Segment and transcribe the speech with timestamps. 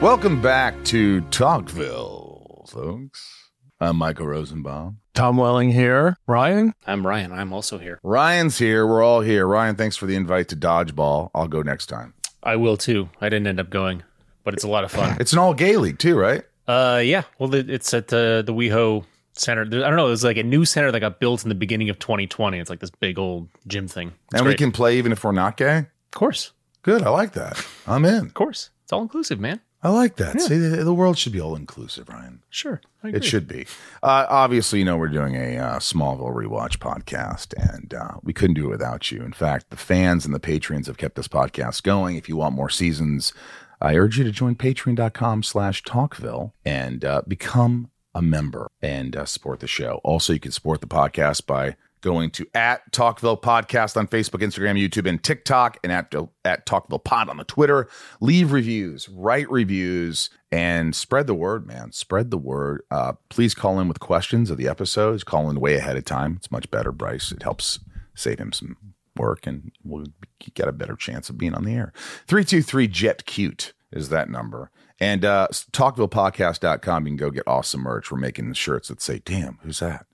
[0.00, 3.50] Welcome back to Talkville, folks.
[3.80, 4.98] I'm Michael Rosenbaum.
[5.12, 6.16] Tom Welling here.
[6.26, 6.72] Ryan?
[6.86, 7.32] I'm Ryan.
[7.32, 8.00] I'm also here.
[8.02, 8.86] Ryan's here.
[8.86, 9.46] We're all here.
[9.46, 11.30] Ryan, thanks for the invite to Dodgeball.
[11.34, 12.14] I'll go next time.
[12.42, 13.10] I will too.
[13.20, 14.02] I didn't end up going,
[14.42, 15.18] but it's a lot of fun.
[15.20, 16.44] It's an all gay league, too, right?
[16.66, 17.24] uh, yeah.
[17.38, 19.62] Well, it's at uh, the WeHo Center.
[19.62, 20.06] I don't know.
[20.06, 22.58] It was like a new center that got built in the beginning of 2020.
[22.58, 24.14] It's like this big old gym thing.
[24.32, 25.78] It's and we can play even if we're not gay.
[25.78, 27.02] of course, Good.
[27.02, 27.62] I like that.
[27.86, 28.24] I'm in.
[28.24, 28.70] of course.
[28.84, 29.60] It's all inclusive, man.
[29.82, 30.40] I like that.
[30.40, 32.42] See, the, the world should be all inclusive, Ryan.
[32.50, 33.18] Sure, I agree.
[33.18, 33.66] It should be.
[34.02, 38.54] Uh, obviously, you know, we're doing a uh, Smallville rewatch podcast, and uh, we couldn't
[38.54, 39.22] do it without you.
[39.22, 42.16] In fact, the fans and the patrons have kept this podcast going.
[42.16, 43.32] If you want more seasons,
[43.80, 49.24] I urge you to join patreon.com slash talkville and uh, become a member and uh,
[49.24, 50.00] support the show.
[50.04, 54.78] Also, you can support the podcast by going to at Talkville Podcast on Facebook, Instagram,
[54.80, 57.88] YouTube, and TikTok, and at, at Talkville Pod on the Twitter.
[58.20, 61.92] Leave reviews, write reviews, and spread the word, man.
[61.92, 62.82] Spread the word.
[62.90, 65.24] Uh, please call in with questions of the episodes.
[65.24, 66.34] Call in way ahead of time.
[66.36, 67.32] It's much better, Bryce.
[67.32, 67.78] It helps
[68.14, 68.76] save him some
[69.16, 70.06] work, and we'll
[70.54, 71.92] get a better chance of being on the air.
[72.26, 74.70] 323 Jet Cute is that number.
[74.98, 78.10] And uh, talkvillepodcast.com, you can go get awesome merch.
[78.10, 80.06] We're making shirts that say, damn, who's that?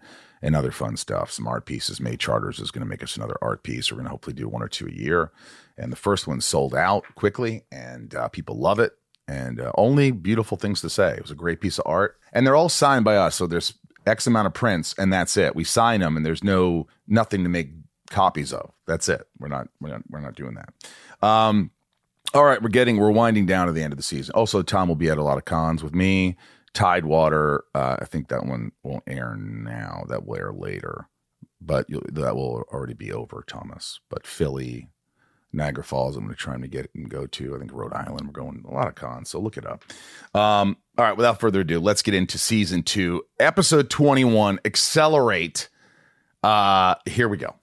[0.42, 1.30] And other fun stuff.
[1.30, 2.00] Some art pieces.
[2.00, 3.90] May Charters is going to make us another art piece.
[3.90, 5.32] We're going to hopefully do one or two a year.
[5.78, 8.92] And the first one sold out quickly, and uh, people love it.
[9.28, 11.14] And uh, only beautiful things to say.
[11.14, 12.18] It was a great piece of art.
[12.32, 13.34] And they're all signed by us.
[13.34, 13.74] So there's
[14.06, 15.56] X amount of prints, and that's it.
[15.56, 17.70] We sign them, and there's no nothing to make
[18.10, 18.72] copies of.
[18.86, 19.26] That's it.
[19.38, 21.26] We're not we're not we're not doing that.
[21.26, 21.70] Um,
[22.34, 24.34] all right, we're getting we're winding down to the end of the season.
[24.34, 26.36] Also, Tom will be at a lot of cons with me.
[26.76, 30.04] Tidewater, uh, I think that one won't air now.
[30.10, 31.08] That will air later,
[31.58, 33.98] but that will already be over, Thomas.
[34.10, 34.90] But Philly,
[35.54, 37.56] Niagara Falls, I'm going to try to get and go to.
[37.56, 38.26] I think Rhode Island.
[38.26, 39.84] We're going a lot of cons, so look it up.
[40.34, 44.60] Um, all right, without further ado, let's get into season two, episode 21.
[44.66, 45.70] Accelerate.
[46.42, 47.54] Uh, here we go.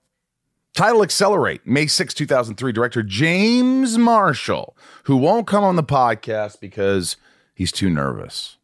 [0.74, 2.72] Title Accelerate, May 6, 2003.
[2.72, 7.16] Director James Marshall, who won't come on the podcast because
[7.54, 8.58] he's too nervous.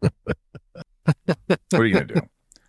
[0.00, 2.20] What are you going to do?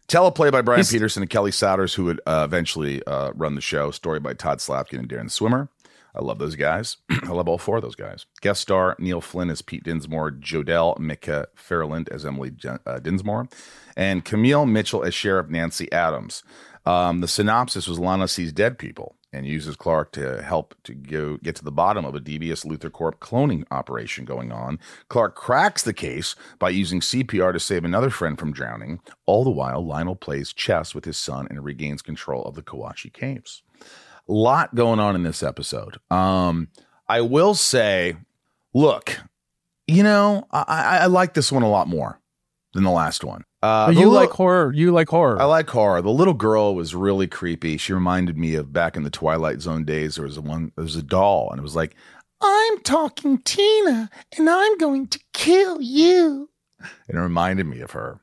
[0.08, 3.62] Teleplay by Brian He's- Peterson and Kelly Souders, who would uh, eventually uh, run the
[3.62, 3.92] show.
[3.92, 5.70] Story by Todd Slavkin and Darren the Swimmer.
[6.16, 6.98] I love those guys.
[7.24, 8.26] I love all four of those guys.
[8.42, 12.52] Guest star Neil Flynn as Pete Dinsmore, Jodelle Micah Ferland as Emily
[12.86, 13.48] uh, Dinsmore,
[13.96, 16.44] and Camille Mitchell as Sheriff Nancy Adams.
[16.86, 21.38] Um, the synopsis was Lana sees dead people and uses Clark to help to go
[21.38, 24.80] get to the bottom of a devious LuthorCorp cloning operation going on.
[25.08, 29.00] Clark cracks the case by using CPR to save another friend from drowning.
[29.26, 33.14] All the while, Lionel plays chess with his son and regains control of the Kawatche
[33.14, 33.62] Caves.
[34.28, 35.98] Lot going on in this episode.
[36.12, 36.70] Um,
[37.08, 38.16] I will say,
[38.74, 39.20] look,
[39.88, 42.20] you know, I, I, I like this one a lot more
[42.74, 43.44] than the last one.
[43.62, 44.72] Uh, you little- like horror.
[44.74, 45.42] You like horror.
[45.42, 46.02] I like horror.
[46.02, 47.78] The little girl was really creepy.
[47.78, 50.16] She reminded me of back in the Twilight Zone days.
[50.16, 50.72] There was a one.
[50.76, 51.96] There was a doll, and it was like,
[52.42, 56.50] "I'm talking Tina, and I'm going to kill you."
[57.08, 58.22] And it reminded me of her.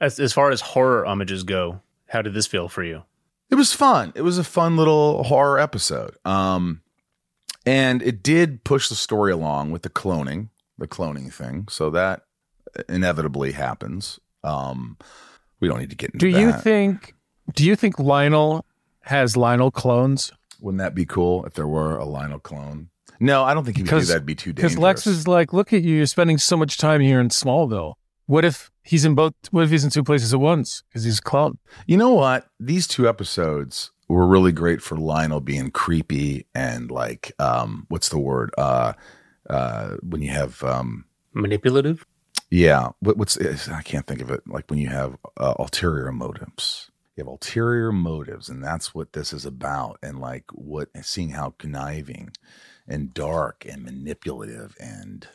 [0.00, 3.02] As as far as horror homages go, how did this feel for you?
[3.50, 4.12] It was fun.
[4.14, 6.16] It was a fun little horror episode.
[6.24, 6.80] Um,
[7.66, 10.48] and it did push the story along with the cloning,
[10.78, 11.66] the cloning thing.
[11.68, 12.22] So that
[12.88, 14.18] inevitably happens.
[14.42, 14.96] Um,
[15.60, 17.14] we don't need to get into do you think?
[17.54, 18.64] Do you think Lionel
[19.00, 20.32] has Lionel clones?
[20.60, 22.88] Wouldn't that be cool if there were a Lionel clone?
[23.20, 24.14] No, I don't think he would do Because- that.
[24.16, 24.72] It'd be too dangerous.
[24.74, 25.96] Because Lex is like, look at you.
[25.96, 27.94] You're spending so much time here in Smallville.
[28.26, 29.34] What if he's in both?
[29.50, 30.82] What if he's in two places at once?
[30.88, 31.58] Because he's a clone.
[31.86, 32.48] You know what?
[32.58, 38.18] These two episodes were really great for Lionel being creepy and like, um, what's the
[38.18, 38.50] word?
[38.56, 38.94] Uh,
[39.50, 42.06] uh, when you have, um, Manipulative?
[42.54, 43.36] Yeah, what, what's
[43.68, 44.42] I can't think of it.
[44.46, 46.88] Like when you have uh, ulterior motives.
[47.16, 49.98] You have ulterior motives, and that's what this is about.
[50.02, 52.30] And like what seeing how conniving
[52.88, 55.26] and dark and manipulative and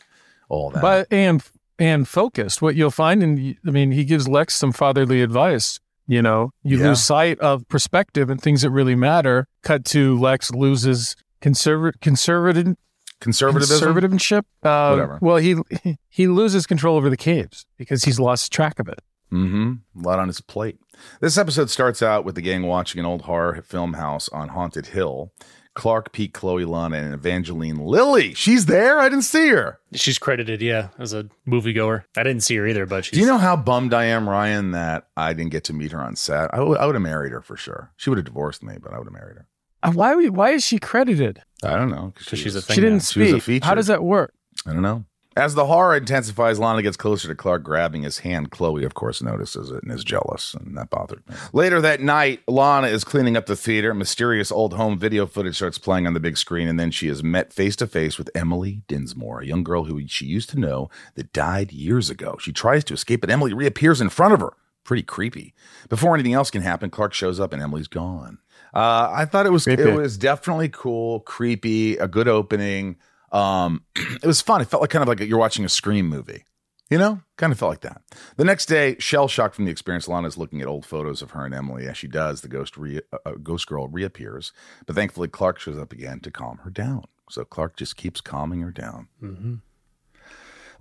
[0.48, 0.82] all that.
[0.82, 1.44] But and
[1.78, 2.62] and focused.
[2.62, 5.80] What you'll find, and I mean, he gives Lex some fatherly advice.
[6.08, 6.88] You know, you Yeah.
[6.88, 9.48] lose sight of perspective and things that really matter.
[9.62, 12.76] Cut to Lex loses conservative conservative
[13.20, 13.94] Conservatism.
[13.96, 14.44] conservativeship.
[14.64, 15.20] Uh, Whatever.
[15.22, 15.56] Well, he
[16.10, 19.00] he loses control over the caves because he's lost track of it.
[19.32, 19.74] Mm-hmm.
[20.00, 20.80] A lot on his plate.
[21.22, 24.88] This episode starts out with the gang watching an old horror film house on Haunted
[24.88, 25.32] Hill.
[25.76, 28.34] Clark, Pete, Chloe, Lana, and Evangeline Lilly.
[28.34, 29.00] She's there.
[29.00, 29.80] I didn't see her.
[29.94, 32.04] She's credited, yeah, as a moviegoer.
[32.18, 34.72] I didn't see her either, but she's Do you know how bummed I am, Ryan,
[34.72, 36.54] that I didn't get to meet her on set?
[36.54, 37.94] I would I would have married her for sure.
[37.96, 39.48] She would have divorced me, but I would have married her.
[39.82, 41.42] Uh, Why why is she credited?
[41.64, 42.14] I don't know.
[42.16, 43.00] 'Cause she's a thing she didn't now.
[43.04, 43.64] She was a speak.
[43.64, 44.34] How does that work?
[44.66, 45.06] I don't know.
[45.38, 48.52] As the horror intensifies, Lana gets closer to Clark, grabbing his hand.
[48.52, 51.36] Chloe, of course, notices it and is jealous, and that bothered me.
[51.54, 53.94] Later that night, Lana is cleaning up the theater.
[53.94, 57.24] Mysterious old home video footage starts playing on the big screen, and then she is
[57.24, 60.90] met face to face with Emily Dinsmore, a young girl who she used to know
[61.16, 62.36] that died years ago.
[62.42, 64.52] She tries to escape, but Emily reappears in front of her.
[64.84, 65.54] Pretty creepy.
[65.88, 68.40] Before anything else can happen, Clark shows up and Emily's gone.
[68.74, 72.98] Uh, I thought it was it was definitely cool, creepy, a good opening.
[73.32, 74.62] Um, it was fun.
[74.62, 76.46] It felt like kind of like you're watching a Scream movie.
[76.90, 78.02] You know, kind of felt like that.
[78.38, 81.32] The next day, shell shocked from the experience, Lana is looking at old photos of
[81.32, 81.88] her and Emily.
[81.88, 84.54] As she does, the ghost re- uh, uh, ghost girl reappears,
[84.88, 87.04] but thankfully Clark shows up again to calm her down.
[87.30, 89.08] So Clark just keeps calming her down.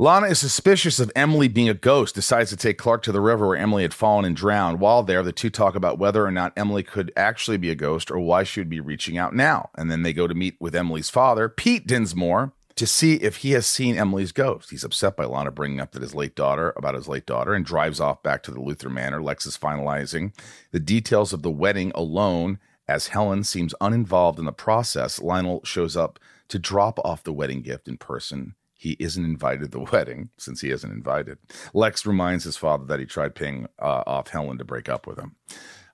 [0.00, 3.48] Lana is suspicious of Emily being a ghost, decides to take Clark to the river
[3.48, 4.78] where Emily had fallen and drowned.
[4.78, 8.08] While there, the two talk about whether or not Emily could actually be a ghost
[8.08, 9.70] or why she would be reaching out now.
[9.74, 13.50] And then they go to meet with Emily's father, Pete Dinsmore, to see if he
[13.52, 14.70] has seen Emily's ghost.
[14.70, 17.64] He's upset by Lana bringing up that his late daughter about his late daughter and
[17.64, 19.20] drives off back to the Luthor Manor.
[19.20, 20.32] Lex is finalizing
[20.70, 25.20] the details of the wedding alone as Helen seems uninvolved in the process.
[25.20, 28.54] Lionel shows up to drop off the wedding gift in person.
[28.78, 31.38] He isn't invited to the wedding since he isn't invited.
[31.74, 35.18] Lex reminds his father that he tried paying uh, off Helen to break up with
[35.18, 35.34] him.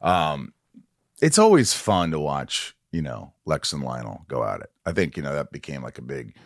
[0.01, 0.53] Um,
[1.21, 4.71] it's always fun to watch, you know, Lex and Lionel go at it.
[4.85, 6.37] I think, you know, that became like a big,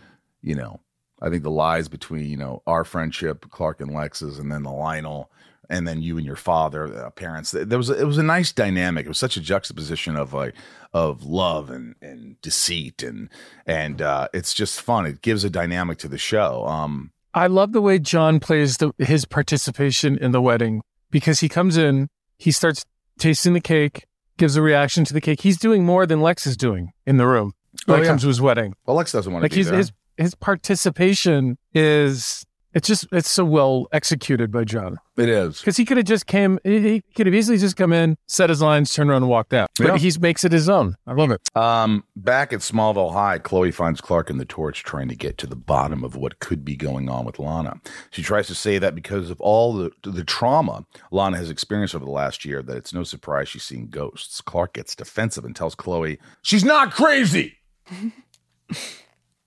[0.40, 0.80] you know,
[1.20, 4.70] I think the lies between, you know, our friendship, Clark and Lex's, and then the
[4.70, 5.32] Lionel,
[5.70, 7.50] and then you and your father, uh, parents.
[7.52, 9.06] There was it was a nice dynamic.
[9.06, 10.54] It was such a juxtaposition of like
[10.94, 13.28] of love and and deceit and
[13.66, 15.06] and uh, it's just fun.
[15.06, 16.64] It gives a dynamic to the show.
[16.66, 21.48] Um, I love the way John plays the, his participation in the wedding because he
[21.48, 22.84] comes in, he starts
[23.18, 24.06] tasting the cake,
[24.38, 25.42] gives a reaction to the cake.
[25.42, 27.52] He's doing more than Lex is doing in the room
[27.84, 28.08] when Oh, it yeah.
[28.10, 28.74] comes to his wedding.
[28.86, 29.76] well, Lex doesn't want to Like be he's there.
[29.78, 32.44] his his participation is
[32.78, 35.58] it's just it's so well executed by John it is.
[35.58, 38.48] because he could have just came he, he could have easily just come in, set
[38.50, 39.68] his lines, turned around and walked out.
[39.76, 39.96] But Yeah.
[39.98, 40.94] he makes it his own.
[41.06, 41.40] I love it.
[41.56, 45.46] Um, back at Smallville High, Chloe finds Clark and the torch trying to get to
[45.46, 47.80] the bottom of what could be going on with Lana.
[48.10, 52.04] She tries to say that because of all the the trauma Lana has experienced over
[52.04, 54.40] the last year, that it's no surprise she's seeing ghosts.
[54.40, 57.56] Clark gets defensive and tells Chloe she's not crazy.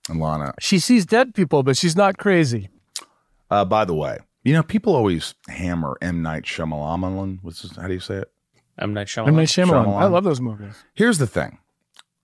[0.10, 2.70] and Lana, She sees dead people, but she's not crazy.
[3.52, 7.40] Uh, by the way, you know people always hammer M Night Shyamalan.
[7.42, 8.32] What's his, how do you say it?
[8.80, 9.28] M Night Shyamalan.
[9.28, 9.36] M.
[9.36, 9.86] Night Shyamalan.
[9.86, 10.02] Shyamalan.
[10.02, 10.74] I love those movies.
[10.94, 11.60] Here's the thing.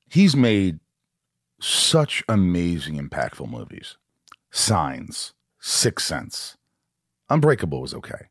[0.10, 0.80] He's made
[1.60, 3.98] such amazing, impactful movies.
[4.52, 6.58] Signs, Sixth Sense,
[7.30, 8.30] Unbreakable was okay.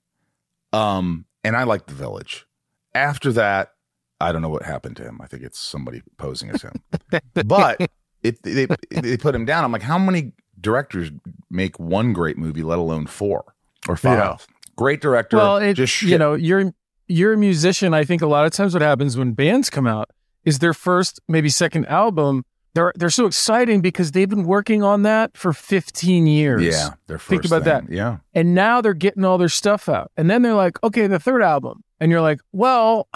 [0.72, 2.46] Um, and I like The Village.
[2.94, 3.72] After that,
[4.20, 5.20] I don't know what happened to him.
[5.20, 6.82] I think it's somebody posing as him.
[7.46, 7.90] but
[8.22, 11.10] if they they put him down, I'm like, how many directors
[11.50, 13.44] make one great movie, let alone four
[13.88, 14.18] or five?
[14.18, 14.36] Yeah.
[14.76, 15.36] Great director.
[15.36, 16.72] Well, it, just you know, you're
[17.08, 17.94] you're a musician.
[17.94, 20.10] I think a lot of times what happens when bands come out
[20.44, 22.44] is their first, maybe second album.
[22.74, 26.62] They're they're so exciting because they've been working on that for 15 years.
[26.62, 27.86] yeah, their first Think about thing.
[27.86, 27.94] that.
[27.94, 28.18] Yeah.
[28.34, 30.12] And now they're getting all their stuff out.
[30.16, 31.82] And then they're like, okay, the third album.
[32.00, 33.08] And you're like, well,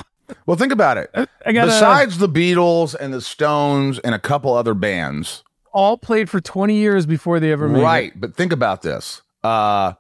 [0.47, 1.11] Well, think about it.
[1.45, 6.29] I got Besides the Beatles and the Stones and a couple other bands, all played
[6.29, 8.13] for 20 years before they ever made right?
[8.13, 8.21] it.
[8.21, 9.95] But think about this: uh,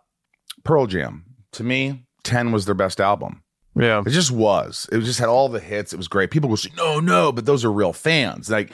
[0.65, 1.25] Pearl Jam.
[1.53, 3.43] To me, Ten was their best album.
[3.75, 4.03] Yeah.
[4.05, 4.89] It just was.
[4.93, 5.93] It just had all the hits.
[5.93, 6.31] It was great.
[6.31, 8.51] People say, "No, no," but those are real fans.
[8.51, 8.73] Like,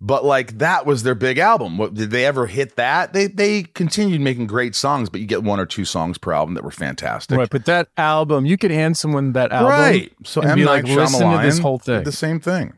[0.00, 1.78] but like that was their big album.
[1.78, 3.12] What, did they ever hit that?
[3.12, 6.54] They they continued making great songs, but you get one or two songs per album
[6.54, 7.38] that were fantastic.
[7.38, 7.50] Right.
[7.50, 9.70] But that album, you could hand someone that album.
[9.70, 10.12] Right.
[10.24, 12.04] So and M be like, listen to this whole thing.
[12.04, 12.74] The same thing.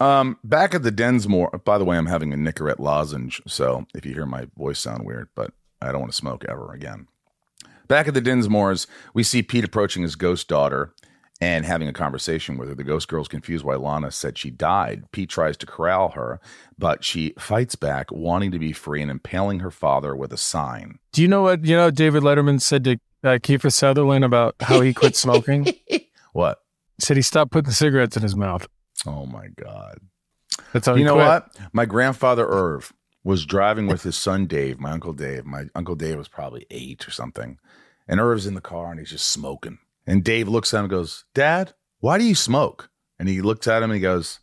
[0.00, 1.60] Um, back at the Dinsmore.
[1.64, 5.04] By the way, I'm having a Nicorette lozenge, so if you hear my voice sound
[5.04, 7.06] weird, but I don't want to smoke ever again.
[7.86, 10.94] Back at the Dinsmores, we see Pete approaching his ghost daughter
[11.40, 12.74] and having a conversation with her.
[12.74, 15.04] The ghost girl's confused why Lana said she died.
[15.12, 16.40] Pete tries to corral her,
[16.78, 20.98] but she fights back, wanting to be free and impaling her father with a sign.
[21.12, 21.90] Do you know what you know?
[21.90, 25.66] David Letterman said to uh, Kiefer Sutherland about how he quit smoking.
[26.32, 26.64] What?
[26.98, 28.66] said he stopped putting cigarettes in his mouth.
[29.06, 29.98] Oh my God.
[30.72, 31.26] That's how you know quit.
[31.26, 31.56] what?
[31.72, 35.44] My grandfather Irv was driving with his son Dave, my uncle Dave.
[35.44, 37.58] My uncle Dave was probably eight or something.
[38.06, 39.78] And Irv's in the car and he's just smoking.
[40.06, 42.90] And Dave looks at him and goes, Dad, why do you smoke?
[43.18, 44.40] And he looks at him and he goes,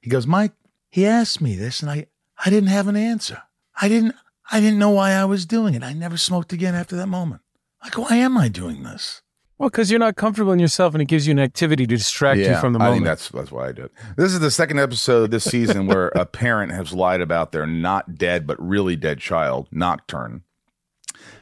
[0.00, 0.52] he goes, Mike,
[0.88, 2.06] he asked me this and I,
[2.44, 3.42] I didn't have an answer.
[3.80, 4.14] I didn't
[4.50, 5.82] I didn't know why I was doing it.
[5.82, 7.42] I never smoked again after that moment.
[7.82, 9.22] Like, why am I doing this?
[9.60, 12.38] Well, because you're not comfortable in yourself, and it gives you an activity to distract
[12.40, 12.92] you from the moment.
[12.92, 13.90] I think that's that's why I did.
[14.16, 18.16] This is the second episode this season where a parent has lied about their not
[18.16, 20.44] dead but really dead child, Nocturne.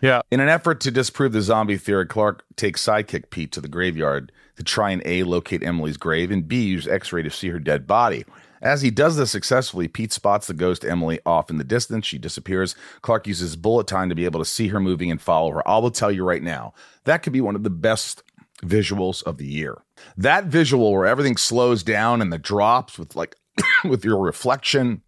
[0.01, 0.23] Yeah.
[0.33, 4.33] In an effort to disprove the zombie theory, Clark takes sidekick Pete to the graveyard
[4.57, 7.61] to try and A, locate Emily's grave, and B, use x ray to see her
[7.61, 8.25] dead body.
[8.61, 12.07] As he does this successfully, Pete spots the ghost Emily off in the distance.
[12.07, 12.75] She disappears.
[13.03, 15.69] Clark uses bullet time to be able to see her moving and follow her.
[15.69, 16.75] I will tell you right now,
[17.05, 18.23] that could be one of the best
[18.63, 19.83] visuals of the year.
[20.17, 23.37] That visual where everything slows down and the drops with like
[23.85, 25.03] with your reflection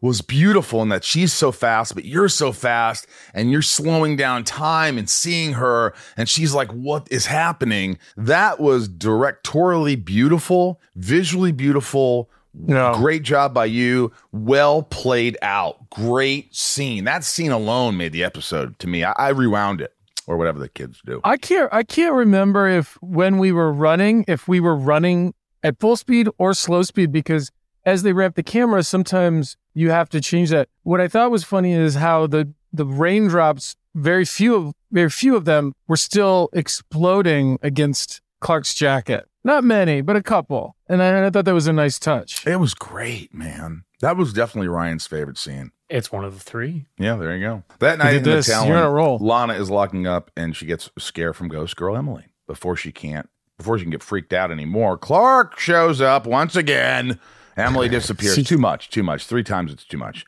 [0.00, 4.44] was beautiful in that she's so fast, but you're so fast and you're slowing down
[4.44, 7.98] time and seeing her and she's like, what is happening?
[8.16, 12.30] That was directorially beautiful, visually beautiful.
[12.58, 12.94] No.
[12.94, 14.12] Great job by you.
[14.32, 15.90] Well played out.
[15.90, 17.04] Great scene.
[17.04, 19.04] That scene alone made the episode to me.
[19.04, 19.92] I, I rewound it
[20.26, 21.20] or whatever the kids do.
[21.24, 25.78] I can't I can't remember if when we were running, if we were running at
[25.78, 27.50] full speed or slow speed because
[27.84, 30.68] as they ramp the camera, sometimes you have to change that.
[30.82, 35.36] What I thought was funny is how the the raindrops, very few of very few
[35.36, 39.26] of them were still exploding against Clark's jacket.
[39.46, 40.74] Not many, but a couple.
[40.88, 42.44] And I, I thought that was a nice touch.
[42.44, 43.84] It was great, man.
[44.00, 45.70] That was definitely Ryan's favorite scene.
[45.88, 46.86] It's one of the three.
[46.98, 47.62] Yeah, there you go.
[47.78, 48.48] That night did in the this.
[48.48, 49.18] town, You're on a roll.
[49.18, 53.30] Lana is locking up and she gets scared from Ghost Girl Emily before she can't,
[53.56, 54.98] before she can get freaked out anymore.
[54.98, 57.20] Clark shows up once again.
[57.56, 58.34] Emily disappears.
[58.34, 59.26] She- too much, too much.
[59.26, 60.26] Three times it's too much.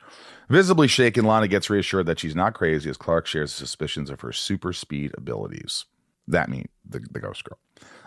[0.48, 4.30] Visibly shaken, Lana gets reassured that she's not crazy as Clark shares suspicions of her
[4.30, 5.86] super speed abilities.
[6.28, 7.58] That means the, the Ghost Girl.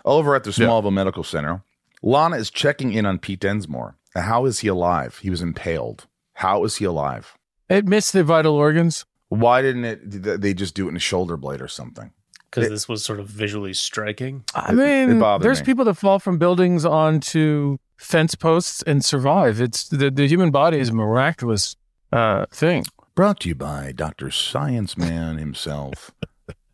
[0.05, 0.67] Over at the Yeah.
[0.67, 1.63] Smallville Medical Center,
[2.01, 3.97] Lana is checking in on Pete Dinsmore.
[4.15, 5.19] How is he alive?
[5.21, 6.07] He was impaled.
[6.35, 7.37] How is he alive?
[7.69, 9.05] It missed the vital organs.
[9.29, 10.09] Why didn't it?
[10.09, 12.11] Did they just do it in a shoulder blade or something?
[12.49, 14.43] Because this was sort of visually striking.
[14.53, 15.65] I It- it mean, there's me.
[15.65, 19.61] people that fall from buildings onto fence posts and survive.
[19.61, 21.77] It's the, the human body is a miraculous
[22.11, 22.83] uh, thing.
[23.15, 26.11] Brought to you by Doctor Science Man himself,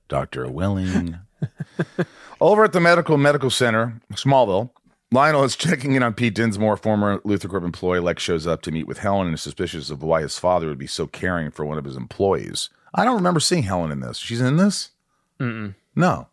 [0.07, 1.19] Doctor Welling.
[2.41, 4.69] Over at the Medical Medical Center, Smallville,
[5.11, 7.99] Lionel is checking in on Pete Dinsmore, former LuthorCorp employee.
[7.99, 10.77] Lex shows up to meet with Helen and is suspicious of why his father would
[10.77, 12.69] be so caring for one of his employees.
[12.93, 14.17] I don't remember seeing Helen in this.
[14.17, 14.91] She's in this?
[15.39, 15.75] Mm-mm.
[15.95, 16.27] No.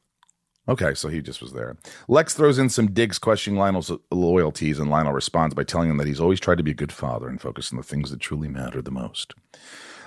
[0.66, 1.76] Okay, so he just was there.
[2.08, 6.06] Lex throws in some digs questioning Lionel's loyalties, and Lionel responds by telling him that
[6.06, 8.48] he's always tried to be a good father and focus on the things that truly
[8.48, 9.34] matter the most.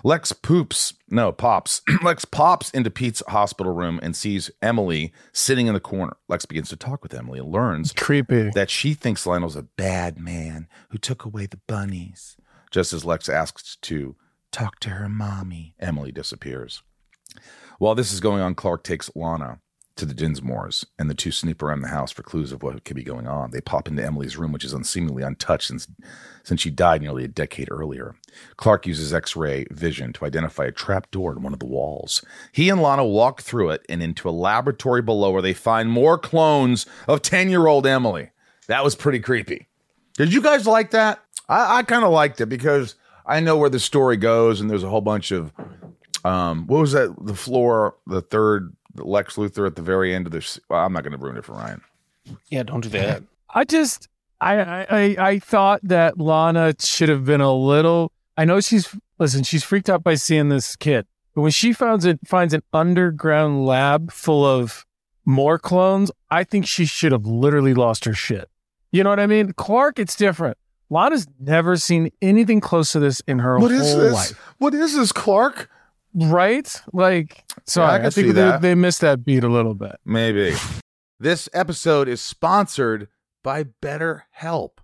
[0.08, 1.82] Lex poops, no, pops.
[2.02, 6.16] Lex pops into Pete's hospital room and sees Emily sitting in the corner.
[6.30, 8.50] Lex begins to talk with Emily and learns Creepy.
[8.56, 12.38] that she thinks Lionel's a bad man who took away the bunnies.
[12.72, 14.16] Just as Lex asks to
[14.50, 16.84] talk to her mommy, Emily disappears.
[17.78, 19.60] While this is going on, Clark takes Lana
[19.98, 22.96] to the Dinsmores, and the two snoop around the house for clues of what could
[22.96, 23.52] be going on.
[23.52, 25.88] They pop into Emily's room, which is unseemingly untouched since
[26.44, 28.16] since she died nearly a decade earlier.
[28.56, 32.24] Clark uses X-ray vision to identify a trap door in one of the walls.
[32.54, 36.18] He and Lana walk through it and into a laboratory below where they find more
[36.18, 38.30] clones of 10-year-old Emily.
[38.68, 39.68] That was pretty creepy.
[40.14, 41.22] Did you guys like that?
[41.50, 44.84] I, I kind of liked it because I know where the story goes, and there's
[44.84, 45.52] a whole bunch of
[46.24, 47.16] um, what was that?
[47.22, 50.60] The floor, the third Lex Luthor at the very end of this.
[50.70, 51.82] Well, I'm not going to ruin it for Ryan.
[52.50, 53.24] Yeah, don't do that.
[53.50, 54.08] I just,
[54.42, 58.12] I, I, I- I thought that Lana should have been a little.
[58.38, 59.44] I know she's listen.
[59.44, 63.66] She's freaked out by seeing this kid, but when she finds it, finds an underground
[63.66, 64.86] lab full of
[65.26, 68.50] more clones, I think she should have literally lost her shit.
[68.92, 69.54] You know what I mean?
[69.54, 70.58] Clark, it's different.
[70.90, 74.14] Lana's never seen anything close to this in her What whole is this?
[74.14, 75.70] life, What is this, Clark?
[76.14, 76.82] Right?
[76.94, 79.98] Like, sorry, I can I, think they, they missed that beat a little bit.
[80.06, 80.56] Maybe.
[81.20, 83.08] this episode is sponsored
[83.44, 84.80] by BetterHelp.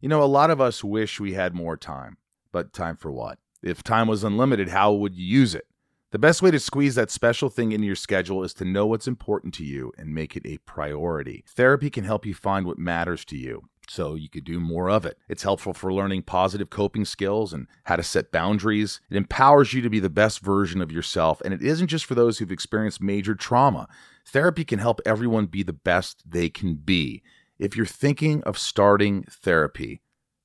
[0.00, 2.16] You know, a lot of us wish we had more time,
[2.52, 3.38] but time for what?
[3.62, 5.66] If time was unlimited, how would you use it?
[6.12, 9.06] The best way to squeeze that special thing into your schedule is to know what's
[9.06, 11.44] important to you and make it a priority.
[11.46, 15.04] Therapy can help you find what matters to you so you could do more of
[15.04, 15.18] it.
[15.28, 19.00] It's helpful for learning positive coping skills and how to set boundaries.
[19.10, 22.14] It empowers you to be the best version of yourself, and it isn't just for
[22.14, 23.88] those who've experienced major trauma.
[24.24, 27.24] Therapy can help everyone be the best they can be.
[27.58, 30.02] If you're thinking of starting therapy,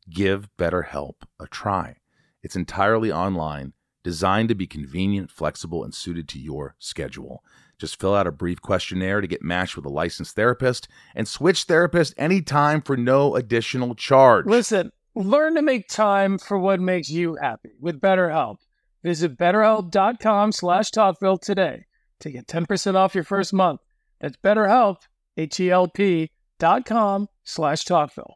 [0.10, 1.98] give BetterHelp a try.
[2.42, 3.74] It's entirely online,
[4.04, 7.44] designed to be convenient, flexible, and suited to your schedule.
[7.78, 11.64] Just fill out a brief questionnaire to get matched with a licensed therapist and switch
[11.64, 14.46] therapist anytime for no additional charge.
[14.46, 18.58] Listen, learn to make time for what makes you happy with BetterHelp.
[19.04, 21.86] Visit betterhelp.com slash Talkville today
[22.22, 23.82] to get 10% off your first month.
[24.20, 24.98] That's betterhelp,
[25.38, 28.34] H-E-L-P dot com slash Talkville.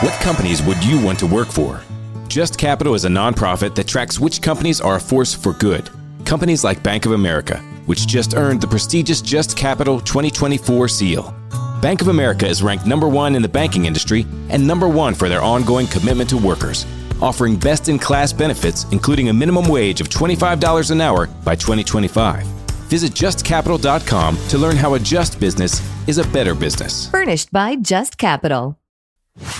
[0.00, 1.82] What companies would you want to work for?
[2.26, 5.88] Just Capital is a nonprofit that tracks which companies are a force for good.
[6.24, 11.34] Companies like Bank of America, which just earned the prestigious Just Capital 2024 seal.
[11.82, 15.28] Bank of America is ranked number one in the banking industry and number one for
[15.28, 16.86] their ongoing commitment to workers,
[17.20, 22.46] offering best in class benefits, including a minimum wage of $25 an hour by 2025.
[22.88, 27.10] Visit justcapital.com to learn how a just business is a better business.
[27.10, 28.78] Furnished by Just Capital.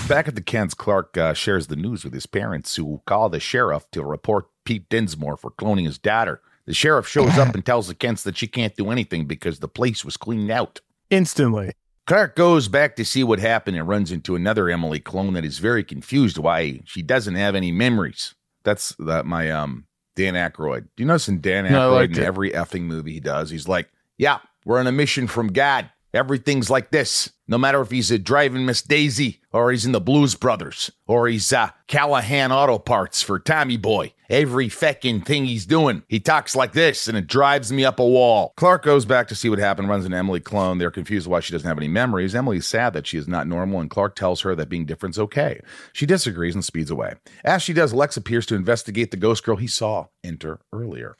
[0.07, 3.41] Back at the Kents, Clark uh, shares the news with his parents, who call the
[3.41, 6.41] sheriff to report Pete Dinsmore for cloning his daughter.
[6.65, 9.67] The sheriff shows up and tells the Kents that she can't do anything because the
[9.67, 10.81] place was cleaned out.
[11.09, 11.73] Instantly.
[12.07, 15.57] Clark goes back to see what happened and runs into another Emily clone that is
[15.57, 18.35] very confused why she doesn't have any memories.
[18.63, 20.81] That's my um Dan Aykroyd.
[20.95, 23.89] Do you notice in Dan Aykroyd No, in every effing movie he does, he's like,
[24.17, 25.89] "Yeah, we're on a mission from God.
[26.15, 27.33] Everything's like this.
[27.45, 31.27] No matter if he's uh, driving Miss Daisy or he's in the Blues Brothers or
[31.27, 34.13] he's uh, Callahan Auto Parts for Tommy Boy.
[34.29, 38.07] Every feckin' thing he's doing, he talks like this and it drives me up a
[38.07, 38.53] wall.
[38.55, 40.77] Clark goes back to see what happened, runs into Emily clone.
[40.77, 42.33] They're confused why she doesn't have any memories.
[42.33, 45.59] Emily's sad that she is not normal, and Clark tells her that being different's okay.
[45.91, 47.15] She disagrees and speeds away.
[47.43, 51.17] As she does, Lex appears to investigate the ghost girl he saw enter earlier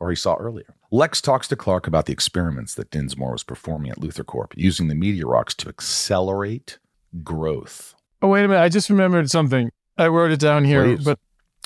[0.00, 0.74] or he saw earlier.
[0.90, 4.94] Lex talks to Clark about the experiments that Dinsmore was performing at LuthorCorp, using the
[4.94, 6.78] meteor rocks to accelerate
[7.22, 7.94] growth.
[8.22, 8.62] Oh, wait a minute.
[8.62, 9.70] I just remembered something.
[9.98, 11.04] I wrote it down here, Please.
[11.04, 11.18] but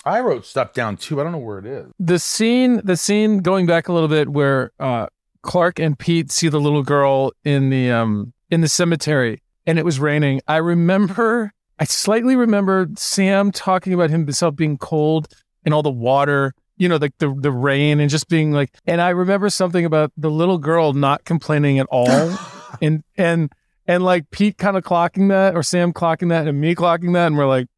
[0.04, 1.20] I wrote stuff down too.
[1.20, 1.92] I don't know where it is.
[2.00, 5.06] the scene, the scene going back a little bit where uh,
[5.42, 9.84] Clark and Pete see the little girl in the um in the cemetery, and it
[9.84, 10.40] was raining.
[10.48, 15.28] I remember, I slightly remember Sam talking about himself being cold
[15.64, 18.70] and all the water, you know, like the the rain and just being like.
[18.86, 22.36] And I remember something about the little girl not complaining at all,
[22.82, 23.50] and and
[23.86, 27.26] and like Pete kind of clocking that, or Sam clocking that, and me clocking that,
[27.28, 27.68] and we're like.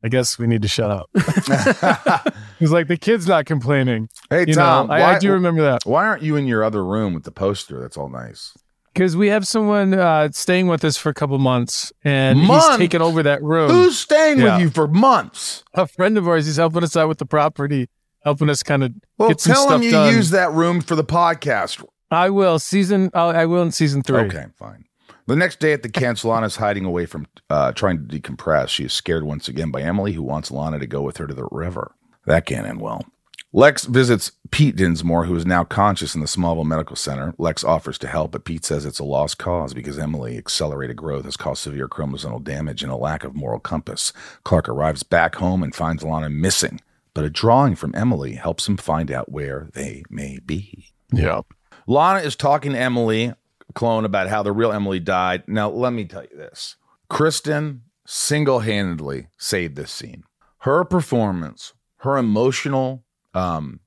[0.00, 1.10] I guess we need to shut up.
[2.60, 4.08] He's like, the kid's not complaining.
[4.30, 6.62] hey You Tom, know, I, why, I do remember that why aren't you in your
[6.62, 7.80] other room with the poster?
[7.80, 8.56] That's all nice.
[8.94, 12.68] because we have someone uh, staying with us for a couple months, and Months?
[12.68, 13.70] he's taken over that room.
[13.72, 14.52] Who's staying Yeah.
[14.54, 15.64] with you for months?
[15.74, 16.46] a friend of ours?
[16.46, 17.88] He's helping us out with the property,
[18.24, 20.14] helping us kind of Well, get some tell stuff him you done.
[20.14, 21.84] use that room for the podcast.
[22.10, 23.10] I will season.
[23.14, 24.20] I'll, I will in season three.
[24.20, 24.84] Okay, fine.
[25.26, 28.68] The next day at the camp, Lana's hiding away from uh, trying to decompress.
[28.68, 31.34] She is scared once again by Emily, who wants Lana to go with her to
[31.34, 31.92] the river.
[32.24, 33.04] That can't end well.
[33.52, 37.34] Lex visits Pete Dinsmore, who is now conscious in the Smallville Medical Center.
[37.38, 41.24] Lex offers to help, but Pete says it's a lost cause because Emily accelerated growth
[41.24, 44.12] has caused severe chromosomal damage and a lack of moral compass.
[44.44, 46.80] Clark arrives back home and finds Lana missing,
[47.18, 50.92] but a drawing from Emily helps him find out where they may be.
[51.12, 51.40] Yeah.
[51.88, 53.32] Lana is talking to Emily
[53.74, 55.42] Clone about how the real Emily died.
[55.48, 56.76] Now, let me tell you this
[57.10, 60.22] Kristin single handedly saved this scene.
[60.58, 63.02] Her performance, her emotional
[63.34, 63.80] um,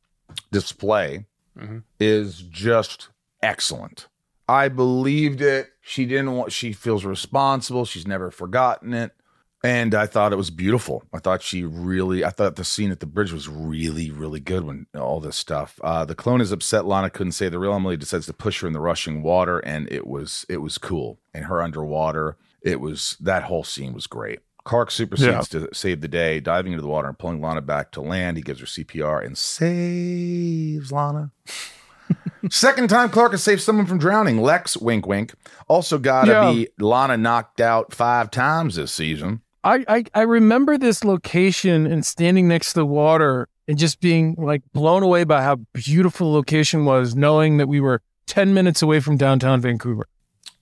[0.52, 1.26] display
[1.58, 1.84] Mhm.
[2.02, 4.10] is just excellent.
[4.50, 5.70] I believed it.
[5.80, 7.86] She didn't want, she feels responsible.
[7.86, 9.14] She's never forgotten it.
[9.64, 11.04] And I thought it was beautiful.
[11.14, 14.64] I thought she really, I thought the scene at the bridge was really, really good
[14.64, 15.80] when all this stuff.
[15.84, 16.86] Uh, the clone is upset.
[16.86, 19.88] Lana couldn't say the real Emily decides to push her in the rushing water, and
[19.92, 21.20] it was, it was cool.
[21.34, 24.40] And her underwater, it was that whole scene was great.
[24.64, 28.02] Clark supersedes to save the day, diving into the water and pulling Lana back to
[28.02, 28.38] land.
[28.38, 31.32] He gives her CPR and saves Lana.
[32.50, 34.42] Second time Clark has saved someone from drowning.
[34.42, 35.34] Lex, wink, wink,
[35.68, 36.52] also got to Yeah.
[36.52, 39.42] be Lana knocked out five times this season.
[39.64, 44.36] I, I I remember this location and standing next to the water and just being
[44.38, 48.82] like blown away by how beautiful the location was, knowing that we were ten minutes
[48.82, 50.08] away from downtown Vancouver.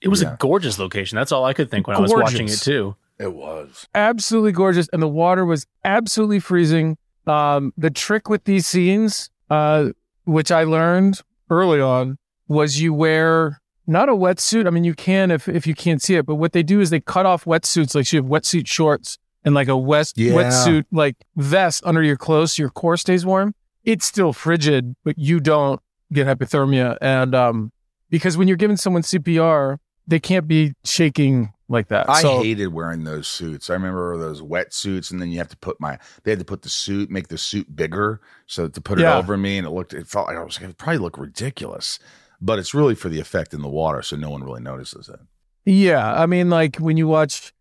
[0.02, 0.34] It was Yeah.
[0.34, 1.16] a gorgeous location.
[1.16, 2.96] That's all I could think when I was watching it too.
[3.18, 3.86] It was.
[3.94, 6.96] absolutely gorgeous, and the water was absolutely freezing.
[7.26, 9.90] Um, the trick with these scenes, uh,
[10.24, 12.16] which I learned early on,
[12.48, 13.59] was you wear
[13.90, 14.66] not a wetsuit.
[14.66, 16.88] I mean, you can if if you can't see it, but what they do is
[16.90, 20.32] they cut off wetsuits, like so you have wetsuit shorts and like a west Yeah.
[20.32, 23.54] wetsuit like vest under your clothes, so your core stays warm.
[23.84, 25.80] It's still frigid, but you don't
[26.12, 27.72] get hypothermia, and um,
[28.08, 32.10] because when you're giving someone CPR, they can't be shaking like that.
[32.10, 33.70] I so, hated wearing those suits.
[33.70, 35.98] I remember those wetsuits, and then you have to put my.
[36.24, 39.16] They had to put the suit, make the suit bigger, so to put it Yeah.
[39.16, 39.94] over me, and it looked.
[39.94, 40.60] It felt like I was.
[40.60, 41.98] Like, it probably look ridiculous,
[42.40, 45.20] but it's really for the effect in the water, so no one really notices it.
[45.64, 47.52] Yeah, I mean, like when you watch,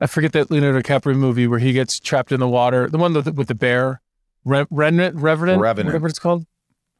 [0.00, 3.14] I forget that Leonardo DiCaprio movie where he gets trapped in the water, the one
[3.14, 4.00] with the, with the bear,
[4.44, 5.86] Re- Revenant, Revenant, Revenant.
[5.88, 6.46] whatever it's called.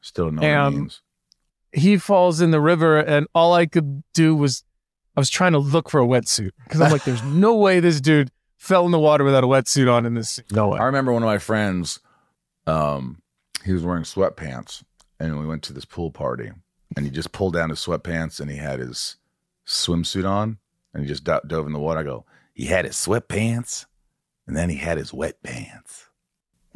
[0.01, 1.01] Still don't know what it Um, means.
[1.73, 4.63] He falls in the river, and all I could do was,
[5.15, 8.01] I was trying to look for a wetsuit because I'm like, there's no way this
[8.01, 10.29] dude fell in the water without a wetsuit on in this.
[10.31, 10.45] scene.
[10.51, 10.79] No way.
[10.79, 11.99] I remember one of my friends,
[12.65, 13.21] um,
[13.63, 14.83] he was wearing sweatpants
[15.19, 16.51] and we went to this pool party,
[16.95, 19.17] and he just pulled down his sweatpants and he had his
[19.65, 20.57] swimsuit on,
[20.93, 21.99] and he just do- dove in the water.
[21.99, 23.85] I go, he had his sweatpants,
[24.47, 26.09] and then he had his wet pants.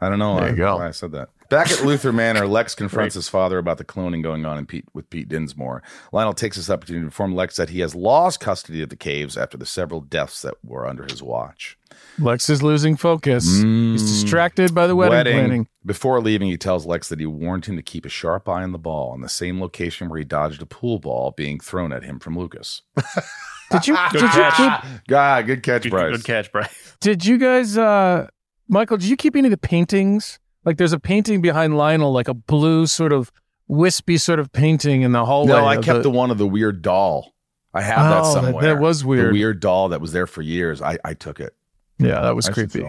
[0.00, 1.28] I don't know why I said that.
[1.52, 4.86] Back at Luthor Manor, Lex confronts his father about the cloning going on in Pete,
[4.94, 5.82] with Pete Dinsmore.
[6.10, 9.36] Lionel takes this opportunity to inform Lex that he has lost custody of the caves
[9.36, 11.76] after the several deaths that were under his watch.
[12.18, 13.44] Lex is losing focus.
[13.44, 15.68] He's distracted by the wedding, planning.
[15.84, 18.72] Before leaving, he tells Lex that he warned him to keep a sharp eye on
[18.72, 22.02] the ball in the same location where he dodged a pool ball being thrown at
[22.02, 22.80] him from Lucas.
[23.70, 24.72] Did you Good did you keep
[25.06, 26.16] God, good catch, Good, Bryce.
[26.16, 26.96] good catch, Bryce.
[27.00, 28.28] did you guys uh
[28.68, 30.38] Michael, did you keep any of the paintings?
[30.64, 33.32] Like there's a painting behind Lionel, like a blue sort of
[33.68, 35.52] wispy sort of painting in the hallway.
[35.52, 37.32] No, I kept the, one of the weird doll.
[37.74, 38.62] I have that Oh, that- somewhere.
[38.74, 39.28] that was weird.
[39.34, 40.82] The weird doll that was there for years.
[40.82, 41.54] I, I took it.
[41.98, 42.84] Yeah, that was I creepy.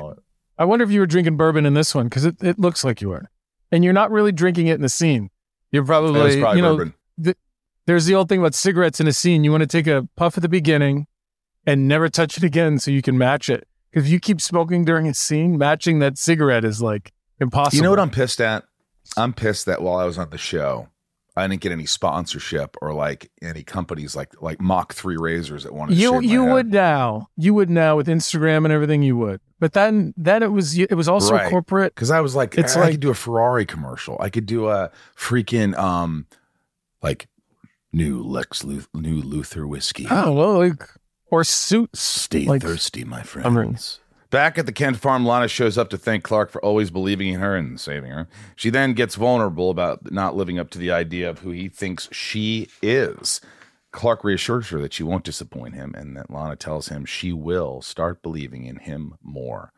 [0.57, 3.01] I wonder if you were drinking bourbon in this one because it, it looks like
[3.01, 3.29] you were,
[3.71, 5.29] and you're not really drinking it in the scene.
[5.71, 7.36] You're probably, probably you know, bourbon.
[7.88, 9.43] there's the old thing about cigarettes in a scene.
[9.43, 11.07] You want to take a puff at the beginning
[11.65, 13.67] and never touch it again so you can match it.
[13.89, 17.76] Because if you keep smoking during a scene, matching that cigarette is like impossible.
[17.78, 18.63] You know what I'm pissed at?
[19.17, 20.88] I'm pissed that while I was on the show,
[21.36, 25.74] I didn't get any sponsorship or like any companies like like Mach Three razors that
[25.74, 29.74] wanted you you would now you would now with Instagram and everything you would, but
[29.74, 31.50] then then it was it was also Right.
[31.50, 31.96] corporate.
[31.96, 34.15] Because I was like, It's I, I like- could do a Ferrari commercial.
[34.19, 36.28] I could do a freaking um,
[37.02, 37.28] like
[37.91, 40.06] new Lex Luth- new Luthor whiskey.
[40.10, 40.84] Oh well, like
[41.32, 42.00] or suits.
[42.00, 44.00] Stay like- thirsty, my friends.
[44.34, 47.39] Back at the Kent farm, Lana shows up to thank Clark for always believing in
[47.39, 48.28] her and saving her.
[48.56, 52.10] She then gets vulnerable about not living up to the idea of who he thinks
[52.12, 53.41] she is.
[53.91, 57.84] Clark reassures her that she won't disappoint him and that Lana tells him she will
[57.84, 59.72] start believing in him more.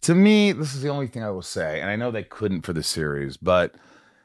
[0.00, 2.62] To me, this is the only thing I will say, and I know they couldn't
[2.62, 3.74] for the series, but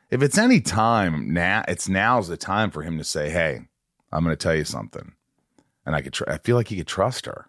[0.10, 3.68] if it's any time now, it's now's the time for him to say, "Hey,
[4.14, 5.12] I'm going to tell you something,"
[5.86, 6.14] and I could.
[6.14, 7.48] Tr- I feel like he could trust her.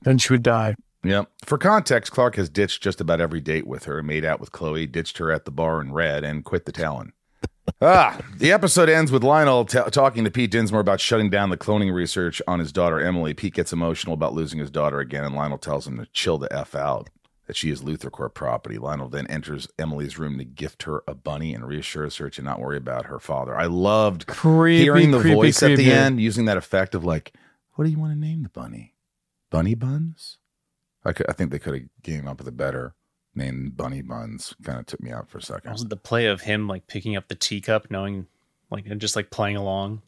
[0.00, 0.74] Then she would die.
[1.04, 1.30] Yep.
[1.44, 4.86] For context, Clark has ditched just about every date with her, made out with Chloe,
[4.86, 7.12] ditched her at the bar in red, and quit the Talon.
[7.82, 11.56] ah, the episode ends with Lionel t- talking to Pete Dinsmore about shutting down the
[11.56, 13.34] cloning research on his daughter Emily.
[13.34, 16.52] Pete gets emotional about losing his daughter again, and Lionel tells him to chill the
[16.52, 17.10] f out.
[17.46, 18.76] That she is LuthorCorp property.
[18.76, 22.60] Lionel then enters Emily's room to gift her a bunny and reassures her to not
[22.60, 23.56] worry about her father.
[23.56, 27.32] I loved Creepy, hearing the creepy, voice at the end, using that effect of like,
[27.74, 28.96] "What do you want to name the bunny?
[29.48, 30.36] Bunny Buns?"
[31.04, 32.94] I could, I think they could have came up with a better
[33.34, 33.72] name.
[33.74, 35.72] Bunny Buns kind of took me out for a second.
[35.72, 38.26] Was the play of him like picking up the teacup, knowing
[38.70, 40.02] like and just like playing along?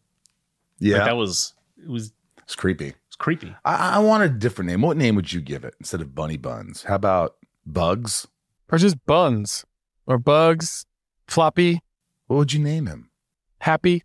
[0.79, 2.95] Yeah, Like, that was it was it's creepy.
[3.07, 3.55] It's creepy.
[3.65, 4.83] I, I want a different name.
[4.83, 6.83] What name would you give it instead of Bunny Buns?
[6.85, 8.27] How about Bugs?
[8.73, 9.65] Or just buns.
[10.07, 10.87] Or bugs.
[11.29, 11.81] Floppy.
[12.27, 13.11] What would you name him?
[13.59, 14.03] Happy.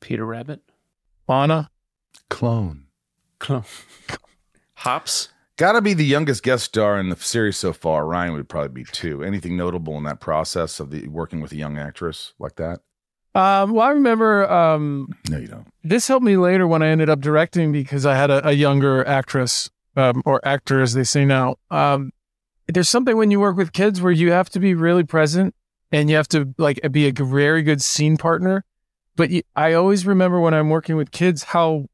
[0.00, 0.60] Peter Rabbit,
[1.28, 1.70] Lana.
[2.28, 2.86] Clone.
[3.38, 3.64] Clone.
[4.74, 5.28] Hops.
[5.62, 8.04] Got to be the youngest guest star in the series so far.
[8.04, 9.22] Ryan would probably be two.
[9.22, 12.80] Anything notable in that process of the working with a young actress like that?
[13.36, 15.68] Um, well, I remember um, No, you don't.
[15.84, 19.06] this helped me later when I ended up directing because I had a, a younger
[19.06, 21.54] actress um, or actor, as they say now.
[21.70, 22.10] Um,
[22.66, 25.54] there's something when you work with kids where you have to be really present
[25.92, 28.64] and you have to like be a very good scene partner.
[29.14, 31.86] But you, I always remember when I'm working with kids how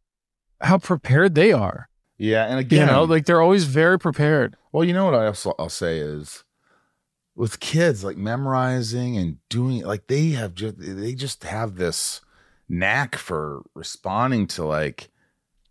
[0.63, 1.88] how prepared they are.
[2.19, 4.57] Yeah, and again, You know, like they're always very prepared.
[4.73, 6.45] Well, you know what I also I'll say is
[7.37, 12.21] with kids like memorizing and doing like they have just they just have this
[12.69, 15.09] knack for responding to like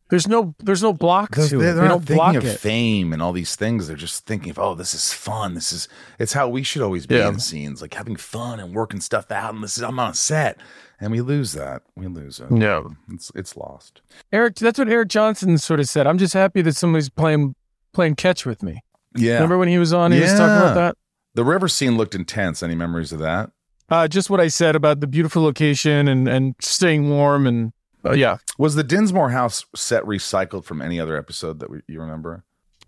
[0.10, 1.74] There's no there's no block they're, to they're it.
[1.74, 2.60] They not don't thinking block of it.
[2.60, 3.88] fame and all these things.
[3.88, 5.54] They're just thinking of oh, this is fun.
[5.54, 7.28] This is it's how we should always be Yeah.
[7.28, 9.54] in scenes, like having fun and working stuff out.
[9.54, 10.58] And this is I'm on a set,
[11.00, 11.84] and we lose that.
[11.96, 12.48] We lose it.
[12.52, 12.84] Yeah.
[13.12, 14.02] it's it's lost.
[14.32, 16.08] Eric, that's what Eric Johnson sort of said.
[16.08, 17.56] I'm just happy that somebody's playing
[17.94, 18.82] playing catch with me.
[19.16, 20.12] Yeah, Remember when he was on?
[20.12, 20.98] He was talking about that.
[21.34, 22.62] the river scene looked intense.
[22.62, 23.52] Any memories of that?
[23.90, 27.72] Uh, just what I said about the beautiful location and and staying warm and
[28.06, 32.00] uh, yeah, Was the Dinsmore house set recycled from any other episode that we, you
[32.00, 32.44] remember?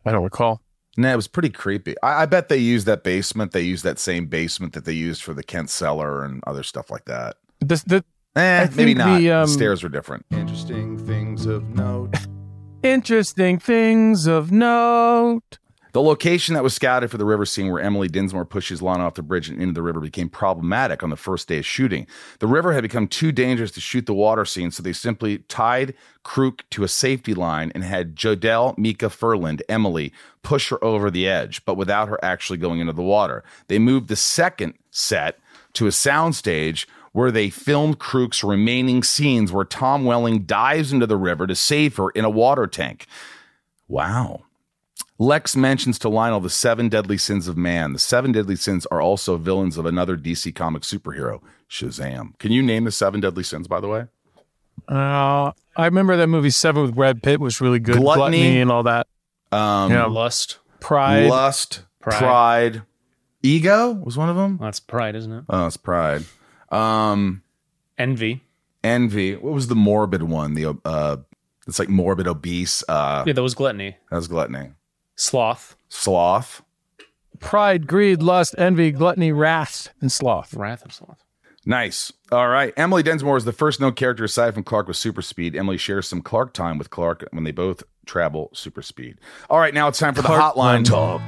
[0.06, 0.62] I don't recall.
[0.98, 1.96] No, it was pretty creepy.
[2.04, 3.52] I, I bet they used that basement.
[3.52, 6.90] They used that same basement that they used for the Kent cellar and other stuff
[6.92, 7.38] like that.
[7.62, 8.04] This the
[8.36, 9.18] Eh, maybe not.
[9.18, 10.26] the, The, um, stairs were different.
[10.32, 12.16] Interesting things of note.
[12.84, 15.58] interesting things of note.
[15.92, 19.16] The location that was scouted for the river scene where Emily Dinsmore pushes Lana off
[19.16, 22.06] the bridge and into the river became problematic on the first day of shooting.
[22.38, 25.96] The river had become too dangerous to shoot the water scene, so they simply tied
[26.24, 31.28] Kreuk to a safety line and had Jodelle Micah Ferland, Emily, push her over the
[31.28, 33.44] edge, but without her actually going into the water.
[33.68, 35.40] They moved the second set
[35.74, 41.18] to a soundstage where they filmed Kreuk's remaining scenes where Tom Welling dives into the
[41.18, 43.06] river to save her in a water tank.
[43.88, 44.44] Wow.
[45.18, 47.94] Lex mentions to Lionel the seven deadly sins of man.
[47.94, 52.38] The seven deadly sins are also villains of another DC comic superhero, Shazam.
[52.40, 54.06] Can you name the seven deadly sins, by the way?
[54.88, 57.98] Uh, I remember that movie Seven with Brad Pitt was really good.
[57.98, 58.62] Gluttony.
[58.62, 59.08] and all that.
[59.52, 60.06] Um, Yeah.
[60.06, 60.60] Lust.
[60.80, 61.28] Pride.
[61.28, 62.18] Lust, pride.
[62.20, 62.82] Pride.
[63.44, 64.58] ego was one of them.
[64.62, 65.44] That's pride, isn't it?
[65.50, 66.24] Oh, it's pride.
[66.72, 67.42] Um,
[67.98, 68.42] Envy.
[68.84, 69.36] envy.
[69.36, 70.54] What was the morbid one?
[70.54, 71.18] The uh,
[71.68, 72.84] it's like morbid obese.
[72.88, 73.98] Uh, Yeah, that was gluttony.
[74.10, 74.72] that was gluttony.
[75.16, 75.76] Sloth.
[75.90, 76.62] Sloth.
[77.40, 80.54] Pride, greed, lust, envy, gluttony, wrath, and sloth.
[80.54, 81.24] Wrath and sloth.
[81.66, 82.12] Nice.
[82.32, 82.74] All right.
[82.78, 85.56] Emily Dinsmore is the first known character aside from Clark with super speed.
[85.56, 89.20] Emily shares some Clark time with Clark when they both travel super speed.
[89.50, 89.74] All right.
[89.74, 91.22] Now it's time for Clark the hotline talk.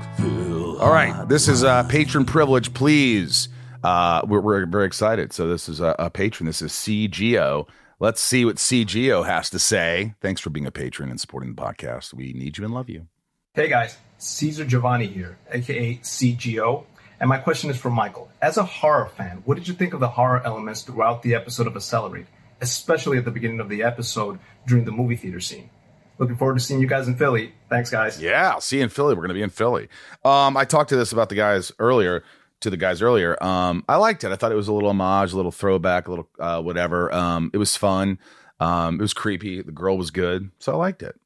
[0.82, 1.28] All right.
[1.30, 2.74] This is uh, patron privilege.
[2.74, 3.50] Please.
[3.84, 5.34] Uh, we're, we're very excited.
[5.34, 6.48] So this is a, a patron.
[6.48, 7.68] This is CGO.
[8.00, 10.16] Let's see what CGO has to say.
[10.22, 12.14] Thanks for being a patron and supporting the podcast.
[12.14, 13.08] We need you and love you.
[13.54, 16.86] Hey guys, Caesar Giovanni here, aka CGO,
[17.20, 18.32] and my question is for Michael.
[18.42, 21.68] As a horror fan, what did you think of the horror elements throughout the episode
[21.68, 22.28] of Accelerate,
[22.62, 25.70] especially at the beginning of the episode during the movie theater scene?
[26.18, 27.52] Looking forward to seeing you guys in Philly.
[27.70, 28.22] Thanks, guys.
[28.22, 29.16] Yeah, I'll see you in Philly.
[29.16, 29.90] We're going to be in Philly.
[30.24, 32.24] Um, I talked to this about the guys earlier,
[32.62, 33.42] to the guys earlier.
[33.44, 34.32] Um, I liked it.
[34.32, 37.14] I thought it was a little homage, a little throwback, a little uh, whatever.
[37.14, 38.18] Um, it was fun.
[38.60, 39.62] Um, it was creepy.
[39.62, 41.20] The girl was good, so I liked it.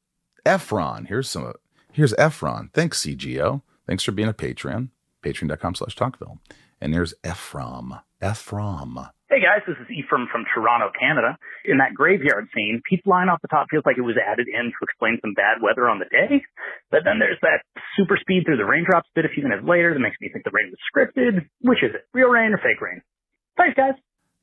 [0.46, 1.44] Ephraim, here's some.
[1.44, 1.56] Of
[1.92, 2.70] here's Ephraim.
[2.72, 3.62] Thanks, CGO.
[3.86, 4.90] Thanks for being a patron.
[5.22, 6.38] Patreon.com slash Talkville.
[6.80, 7.94] And there's Ephraim.
[8.22, 8.98] Ephraim.
[9.28, 11.36] Hey guys, this is Ephraim from Toronto, Canada.
[11.64, 14.70] In that graveyard scene, Pete's line off the top feels like it was added in
[14.70, 16.46] to explain some bad weather on the day.
[16.92, 19.98] But then there's that super speed through the raindrops bit a few minutes later that
[19.98, 21.44] makes me think the rain was scripted.
[21.60, 22.06] Which is it?
[22.14, 23.02] Real rain or fake rain?
[23.56, 23.94] Thanks guys.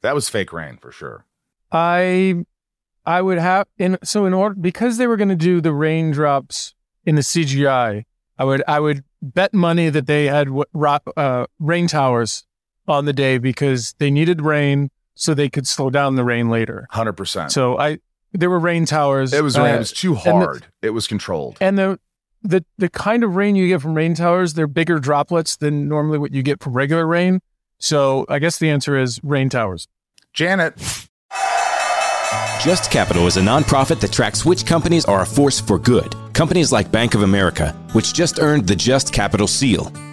[0.02, 1.24] That was fake rain for sure.
[1.72, 2.44] I
[3.06, 6.76] I would have in so in order because they were going to do the raindrops
[7.06, 8.04] in the CGI.
[8.38, 10.50] I would I would bet money that they had
[11.16, 12.44] uh, rain towers
[12.88, 16.88] on the day because they needed rain so they could slow down the rain later.
[16.94, 17.52] 100%.
[17.52, 18.00] So I
[18.34, 19.32] there were rain towers.
[19.32, 19.76] it was uh, rain.
[19.76, 20.66] It was too and the- hard.
[20.82, 21.58] it was controlled.
[21.62, 22.00] and the
[22.42, 26.18] the the kind of rain you get from rain towers, they're bigger droplets than normally
[26.18, 27.42] what you get from regular rain.
[27.78, 29.88] So I guess the answer is rain towers.
[30.34, 30.76] Janet.
[32.62, 36.16] Just Capital is a nonprofit that tracks which companies are a force for good.
[36.34, 39.92] Companies like Bank of America, which just earned the Just Capital seal.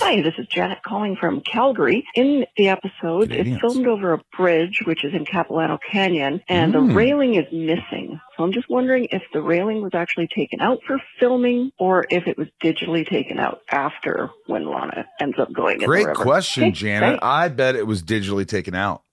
[0.00, 2.04] Hi, this is Janet calling from Calgary.
[2.14, 3.56] In the episode, Canadians.
[3.56, 6.88] it's filmed over a bridge, which is in Capilano Canyon, and Mm.
[6.88, 8.20] the railing is missing.
[8.36, 12.26] So I'm just wondering if the railing was actually taken out for filming or if
[12.26, 17.10] it was digitally taken out after when Lana ends up going Great question, Okay, Janet.
[17.10, 17.20] thanks.
[17.24, 19.03] I bet it was digitally taken out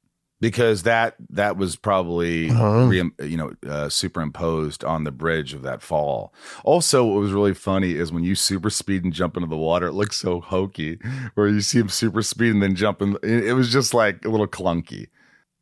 [0.42, 2.88] because that that was probably Uh-huh.
[2.90, 6.34] re, you know uh, superimposed on the bridge of that fall.
[6.66, 9.88] Also, what was really funny is when you super speed and jump into the water,
[9.88, 11.00] it looks so hokey.
[11.36, 14.30] Where you see him super speed and then jumping, it, it was just like a
[14.30, 15.08] little clunky.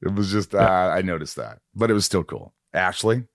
[0.01, 0.59] It was just uh,
[0.95, 2.53] I noticed that, but it was still cool.
[2.73, 3.25] Ashley,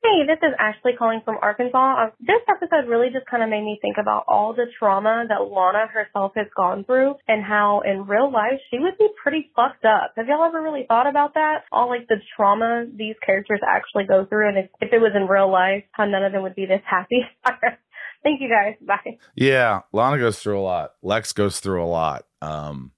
[0.00, 1.76] Hey, this is Ashley calling from Arkansas.
[1.76, 5.42] Uh, this episode really just kind of made me think about all the trauma that
[5.42, 9.84] Lana herself has gone through and how in real life she would be pretty fucked
[9.84, 10.12] up.
[10.16, 11.64] Have y'all ever really thought about that?
[11.72, 15.26] All like the trauma these characters actually go through and if, if it was in
[15.26, 17.22] real life, how none of them would be this happy.
[18.22, 18.76] Thank you guys.
[18.80, 19.18] Bye.
[19.34, 20.92] Yeah, Lana goes through a lot.
[21.02, 22.24] Lex goes through a lot.
[22.40, 22.92] Um,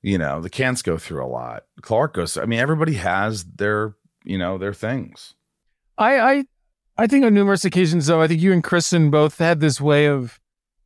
[0.00, 1.64] you know, the Kents go through a lot.
[1.82, 2.38] Clark goes.
[2.38, 5.34] I mean, everybody has their, you know, their things.
[5.98, 6.44] I, I,
[6.98, 10.06] I think on numerous occasions, though, I think you and Kristin both had this way
[10.06, 10.38] of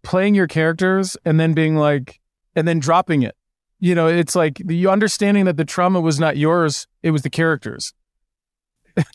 [0.03, 2.21] playing your characters and then being like,
[2.57, 3.37] and then dropping it.
[3.79, 7.31] You know, it's like the understanding that the trauma was not yours; it was the
[7.31, 7.95] characters.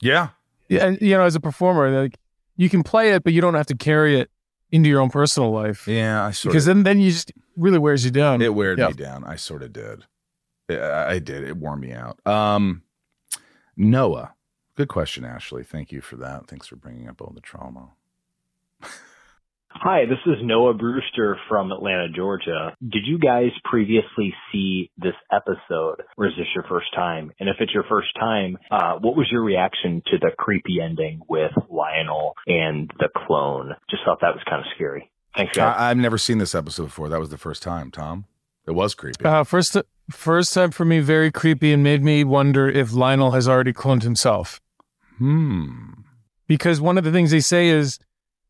[0.01, 0.29] Yeah,
[0.69, 2.17] Yeah, and, you know, as a performer, like
[2.55, 4.31] you can play it, but you don't have to carry it
[4.71, 6.25] into your own personal life yeah.
[6.25, 6.75] I sort because of.
[6.75, 8.41] then then you just really wears you down.
[8.41, 8.87] It weared Yeah.
[8.87, 9.23] me down.
[9.23, 10.05] I sort of did.
[10.69, 11.43] I I did.
[11.43, 12.19] It wore me out.
[12.25, 12.81] Um,
[13.77, 14.33] Noah,
[14.75, 15.63] good question, Ashley.
[15.63, 16.47] Thank you for that.
[16.47, 17.89] Thanks for bringing up all the trauma.
[19.77, 22.77] Hi, this is Noah Brewster from Atlanta, Georgia.
[22.81, 27.31] Did you guys previously see this episode, or is this your first time?
[27.41, 31.19] And if it's your first time, uh, what was your reaction to the creepy ending
[31.27, 33.75] with Lionel and the clone?
[33.89, 35.11] Just thought that was kind of scary.
[35.35, 35.75] Thanks, guys.
[35.77, 37.09] I, I've never seen this episode before.
[37.09, 37.91] That was the first time.
[37.91, 38.25] Tom,
[38.65, 39.25] it was creepy.
[39.25, 39.75] Uh, first,
[40.09, 44.03] first time for me, very creepy, and made me wonder if Lionel has already cloned
[44.03, 44.61] himself.
[45.17, 45.91] Hmm.
[46.47, 47.97] Because one of the things they say is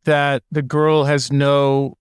[0.03, 1.97] that the girl has no,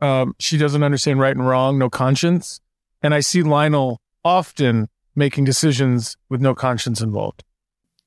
[0.00, 2.60] um, she doesn't understand right and wrong, no conscience,
[3.02, 7.44] and I see Lionel often making decisions with no conscience involved.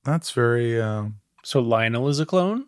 [0.04, 0.80] That's very.
[0.82, 1.06] Uh,
[1.44, 2.66] So Lionel is a clone.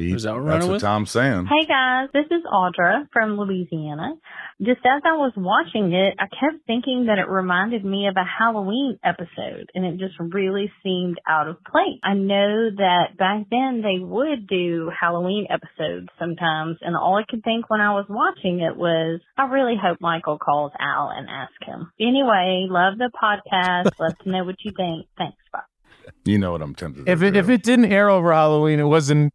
[0.00, 0.82] He, Is that what that's what with?
[0.82, 1.46] Tom's saying.
[1.46, 4.14] Hey guys, this is Audra from Louisiana.
[4.60, 8.24] Just as I was watching it, I kept thinking that it reminded me of a
[8.24, 11.98] Halloween episode and it just really seemed out of place.
[12.02, 17.42] I know that back then they would do Halloween episodes sometimes and all I could
[17.42, 21.66] think when I was watching it was, I really hope Michael calls Al and asks
[21.66, 21.90] him.
[22.00, 23.90] Anyway, love the podcast.
[23.98, 25.06] Let us know what you think.
[25.16, 25.38] Thanks.
[25.52, 25.60] Bye.
[26.24, 27.08] You know what I'm tempted.
[27.08, 27.38] If to it do.
[27.38, 29.32] if it didn't air over Halloween, it wasn't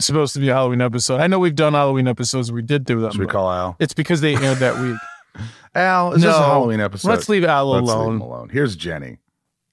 [0.00, 1.20] supposed to be a Halloween episode.
[1.20, 2.50] I know we've done Halloween episodes.
[2.52, 3.10] We did do them.
[3.12, 3.76] should we but call Al?
[3.78, 4.96] It's because they aired that week.
[5.74, 6.44] Al, is this a No.
[6.46, 7.08] Halloween episode?
[7.08, 8.14] Let's leave Al Let's leave alone.
[8.16, 8.48] him alone.
[8.48, 9.18] Here's Jenny.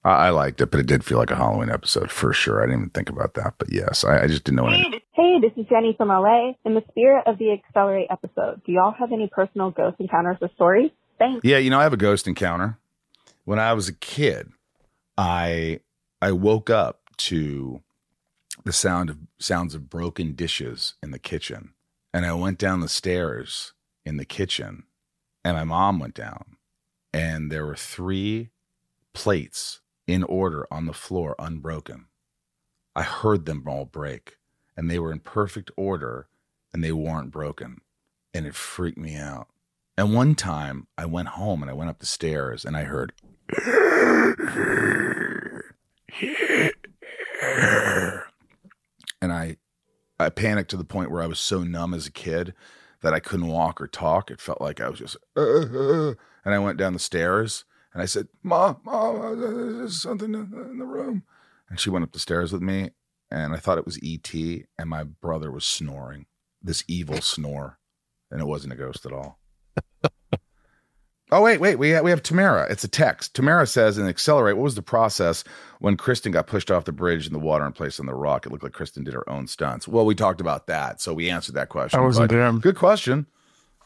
[0.04, 2.62] I, I liked it, but it did feel like a Halloween episode for sure.
[2.62, 5.00] I didn't even think about that, but yes, I, I just didn't know anything.
[5.12, 6.52] Hey, this is Jenny from LA.
[6.64, 10.50] In the spirit of the Accelerate episode, do y'all have any personal ghost encounters or
[10.54, 10.90] stories?
[11.18, 11.40] Thanks.
[11.44, 12.78] Yeah, you know, I have a ghost encounter.
[13.44, 14.50] When I was a kid,
[15.16, 15.80] I
[16.20, 17.80] I woke up to
[18.66, 21.72] the sound of sounds of broken dishes in the kitchen.
[22.12, 23.72] And I went down the stairs
[24.04, 24.82] in the kitchen
[25.44, 26.56] and my mom went down
[27.12, 28.50] and there were three
[29.12, 32.06] plates in order on the floor unbroken.
[32.96, 34.38] I heard them all break
[34.76, 36.26] and they were in perfect order
[36.72, 37.82] and they weren't broken
[38.34, 39.46] and it freaked me out.
[39.96, 43.12] And one time I went home and I went up the stairs and I heard
[49.26, 49.56] and I
[50.18, 52.54] I panicked to the point where I was so numb as a kid
[53.02, 54.30] that I couldn't walk or talk.
[54.30, 58.00] It felt like I was just uh, uh, and I went down the stairs and
[58.00, 61.24] I said, "Mom, mom, there's something in the room."
[61.68, 62.90] And she went up the stairs with me
[63.28, 66.26] and I thought it was ET and my brother was snoring.
[66.62, 67.78] This evil snore
[68.30, 69.40] and it wasn't a ghost at all.
[71.32, 71.76] Oh wait, wait.
[71.76, 72.66] We have, we have Tamara.
[72.70, 73.34] It's a text.
[73.34, 75.42] Tamara says in Accelerate, what was the process
[75.80, 78.46] when Kristin got pushed off the bridge in the water and placed on the rock?
[78.46, 79.88] It looked like Kristin did her own stunts.
[79.88, 81.98] Well, we talked about that, so we answered that question.
[81.98, 82.52] I wasn't there.
[82.52, 83.26] Good question.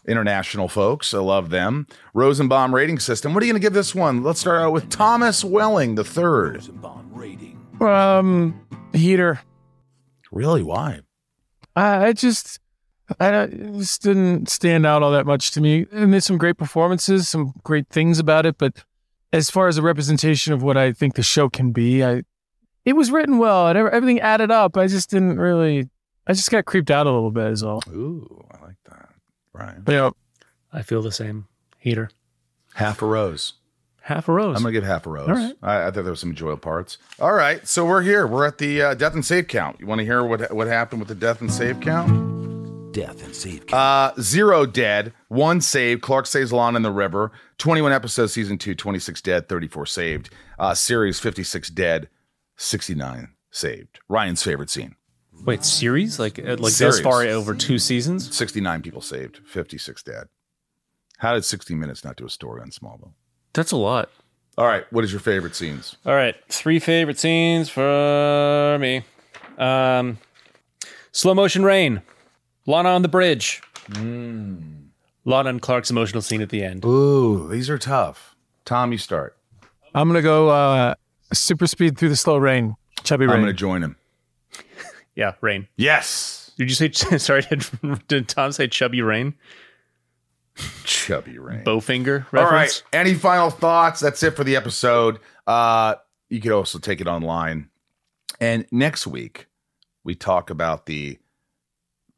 [0.07, 1.87] International folks, I love them.
[2.14, 3.35] Rosenbaum rating system.
[3.35, 4.22] What are you going to give this one?
[4.22, 6.62] Let's start out with Thomas Welling the third.
[7.81, 9.40] Um, heater.
[10.33, 10.62] Really?
[10.62, 11.00] Why?
[11.76, 12.61] I, I just,
[13.18, 15.87] I don't- it just didn't stand out all that much to me.
[15.92, 18.85] And there's some great performances, some great things about it, but
[19.33, 22.23] as far as a representation of what I think the show can be, I,
[22.85, 24.77] it was written well and everything added up.
[24.77, 25.88] I just didn't really,
[26.27, 27.83] I just got creeped out a little bit, is all.
[27.88, 29.08] Ooh, I like that.
[29.52, 29.85] Right.
[29.85, 30.11] But, yeah,
[30.73, 31.46] I feel the same.
[31.79, 32.11] Heater.
[32.75, 33.54] Half a rose.
[34.02, 34.56] Half a rose.
[34.56, 35.29] I'm gonna give half a rose.
[35.29, 35.54] All right.
[35.63, 36.98] I, I thought there was some enjoyable parts.
[37.21, 38.27] All right, so we're here.
[38.27, 39.79] We're at the uh, death and save count.
[39.79, 42.39] You want to hear what what happened with the death and save count?
[42.92, 46.02] Death and save Uh, zero dead, one saved.
[46.02, 47.30] Clark saves Lana in the river.
[47.58, 50.30] 21 episodes, season two, 26 dead, 34 saved.
[50.58, 52.08] Uh, series 56 dead,
[52.56, 54.00] 69 saved.
[54.08, 54.96] Ryan's favorite scene.
[55.44, 56.18] Wait, series?
[56.18, 58.34] Like uh, like thus far over two seasons?
[58.36, 60.24] 69 people saved, 56 dead.
[61.18, 63.12] How did 60 Minutes not do a story on Smallville?
[63.52, 64.10] That's a lot.
[64.58, 65.96] All right, what is your favorite scenes?
[66.04, 69.02] All right, three favorite scenes for me.
[69.56, 70.18] Um,
[71.12, 72.02] slow motion rain,
[72.67, 73.63] Lana on the bridge,
[73.96, 76.85] Lana and Clark's emotional scene at the end.
[76.85, 78.37] Ooh, these are tough.
[78.65, 79.37] Tom, you start.
[79.94, 80.94] I'm going to go uh,
[81.33, 82.77] super speed through the slow rain.
[83.02, 83.37] Chubby rain.
[83.37, 83.96] I'm going to join him.
[85.17, 85.67] Yeah, rain.
[85.77, 86.52] Yes.
[86.56, 87.42] Did you say sorry?
[87.42, 87.67] Did,
[88.06, 89.35] did Tom say chubby rain?
[90.85, 91.65] Chubby rain.
[91.65, 92.40] Bowfinger reference.
[92.40, 92.83] All right.
[92.92, 94.00] Any final thoughts?
[94.00, 95.19] That's it for the episode.
[95.46, 95.96] Uh,
[96.29, 97.69] you could also take it online.
[98.40, 99.48] And next week,
[100.04, 101.19] we talk about the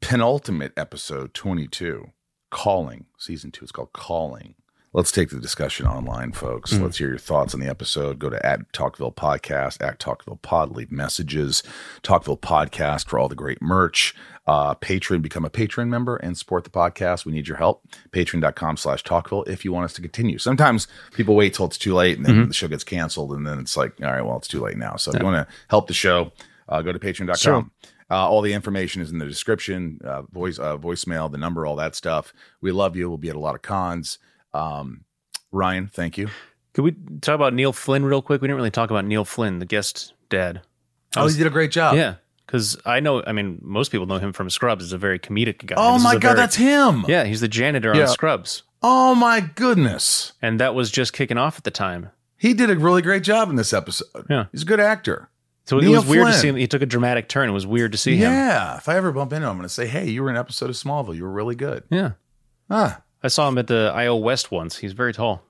[0.03, 2.11] penultimate episode 22,
[2.51, 3.05] Calling.
[3.17, 4.55] Season two It's called Calling.
[4.91, 6.73] Let's take the discussion online, folks.
[6.73, 6.81] Mm.
[6.83, 8.19] Let's hear your thoughts on the episode.
[8.19, 11.63] Go to at Talkville Podcast, at Talkville Pod, leave messages.
[12.03, 14.13] Talkville Podcast for all the great merch.
[14.45, 17.25] Uh, Patreon, become a Patreon member and support the podcast.
[17.25, 17.87] We need your help.
[18.11, 20.37] Patreon.com slash Talkville if you want us to continue.
[20.37, 22.47] Sometimes people wait till it's too late and then Mhm.
[22.49, 24.97] the show gets canceled and then it's like, all right, well, it's too late now.
[24.97, 26.33] So if you want to help the show,
[26.69, 27.35] uh, go to patreon.com.
[27.37, 27.65] Sure.
[28.13, 31.75] Uh, all the information is in the description, uh, voice, uh, voicemail, the number, all
[31.77, 32.31] that stuff.
[32.61, 33.09] We love you.
[33.09, 34.19] We'll be at a lot of cons.
[34.53, 35.05] Um,
[35.51, 36.27] Ryan, thank you.
[36.73, 36.91] Could we
[37.21, 38.39] talk about Neil Flynn real quick?
[38.41, 40.61] We didn't really talk about Neil Flynn, the guest dad.
[41.15, 41.95] I Oh, was- he did a great job.
[41.95, 43.23] Yeah, because I know.
[43.25, 44.83] I mean, most people know him from Scrubs.
[44.83, 45.75] He's a very comedic guy.
[45.77, 47.05] Oh This my God, very- that's him.
[47.07, 48.03] Yeah, he's the janitor Yeah.
[48.03, 50.33] on Scrubs, Oh my goodness.
[50.41, 52.09] and that was just kicking off at the time.
[52.37, 54.27] He did a really great job in this episode.
[54.29, 54.45] Yeah.
[54.51, 55.29] He's a good actor.
[55.65, 56.55] So it Neil was weird to see him.
[56.57, 57.47] He took a dramatic turn.
[57.49, 58.31] It was weird to see him.
[58.31, 58.77] Yeah.
[58.77, 60.39] If I ever bump into him, I'm going to say, hey, you were in an
[60.39, 61.15] episode of Smallville.
[61.15, 61.83] You were really good.
[61.89, 62.11] Yeah.
[62.69, 62.97] Huh.
[63.23, 64.77] I saw him at the IO West once.
[64.77, 65.41] He's very tall.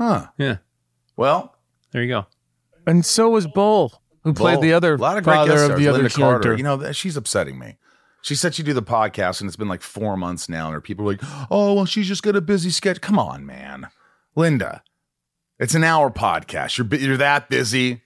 [0.00, 0.26] Huh.
[0.38, 0.56] Yeah.
[1.16, 1.54] Well,
[1.92, 2.26] there you go.
[2.86, 4.62] And so was Bull, who played Bull.
[4.62, 5.80] the other a lot of great father guest of stars.
[5.80, 6.40] the other Lynda Carter.
[6.42, 6.56] character.
[6.56, 7.78] You know, that- she's upsetting me.
[8.22, 10.80] She said she'd do the podcast, and it's been like four months now, and her
[10.80, 13.88] people are like, "Oh, well, she's just got a busy schedule." Come on, man,
[14.34, 14.82] Linda.
[15.58, 16.78] It's an hour podcast.
[16.78, 18.02] You're bu- you're that busy.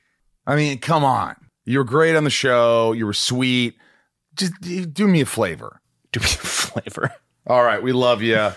[0.49, 1.37] I mean, come on.
[1.67, 2.93] You were great on the show.
[2.93, 3.77] You were sweet.
[4.35, 5.81] Just do me a flavor.
[6.13, 7.13] Do me a flavor.
[7.47, 8.53] All right, we love you.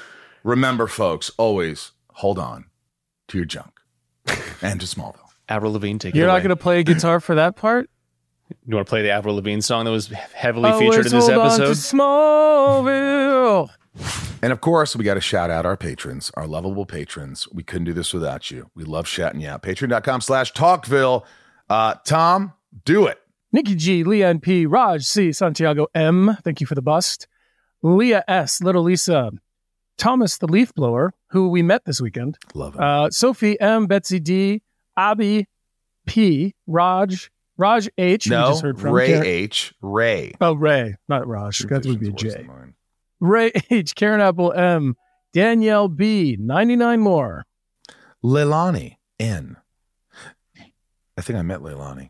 [0.46, 2.66] Remember, folks, always hold on
[3.28, 3.74] to your junk
[4.62, 5.18] and to Smallville.
[5.50, 6.22] Avril Lavigne, take care.
[6.22, 7.90] You're it not going to play a guitar for that part?
[8.66, 11.28] You want to play the Avril Lavigne song that was heavily Always featured in this
[11.28, 11.98] hold on to episode?
[11.98, 13.70] Smallville.
[14.42, 17.50] And of course, we got to shout out our patrons, our lovable patrons.
[17.52, 18.70] We couldn't do this without you.
[18.76, 19.62] We love shouting you out.
[19.62, 21.26] Patreon.com slash Talkville.
[21.72, 22.52] Uh, Tom,
[22.84, 23.18] do it.
[23.54, 27.28] Nikki G, Leanne P, Raj C, Santiago M, thank you for the bust.
[27.82, 29.32] Leah S, Little Lisa,
[29.98, 32.38] Thomas the Leaf Blower, who we met this weekend.
[32.54, 32.82] Love it.
[32.82, 34.62] Uh, Sophie M, Betsy D,
[34.98, 35.48] Abby
[36.06, 38.92] P, Raj, Raj H, we no, just heard from.
[38.92, 39.74] Ray Karen- H.
[39.82, 40.34] Ray.
[40.42, 41.60] Oh, Ray, not Raj.
[41.60, 42.50] That would be a J.
[43.22, 44.98] Ray H, Karen Apple M,
[45.32, 47.46] Danielle B, 99 more.
[48.22, 49.56] Leilani N.
[51.22, 52.10] I think I met Leilani.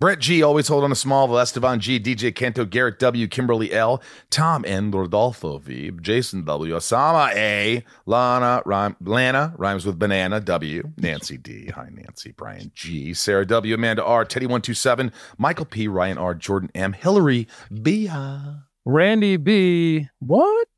[0.00, 4.02] Brett G, always hold on to Smallville, Esteban G, DJ Kento, Garrett W, Kimberly L,
[4.30, 10.82] Tom N, Rodolfo V, Jason W, Osama A, Lana, rhyme, Lana, rhymes with banana, W,
[10.96, 16.34] Nancy D, hi Nancy, Brian G, Sarah W, Amanda R, Teddy127, Michael P, Ryan R,
[16.34, 17.48] Jordan M, Hillary
[17.82, 18.54] B, uh,
[18.86, 20.08] Randy B.
[20.20, 20.68] What?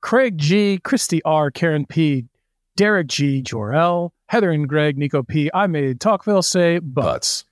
[0.00, 0.78] Craig G.
[0.82, 1.50] Christy R.
[1.50, 2.28] Karen P.
[2.76, 3.42] Derek G.
[3.42, 4.14] Jor-El.
[4.30, 4.96] Heather and Greg.
[4.96, 5.50] Nico P.
[5.52, 7.44] I made Talkville say butts.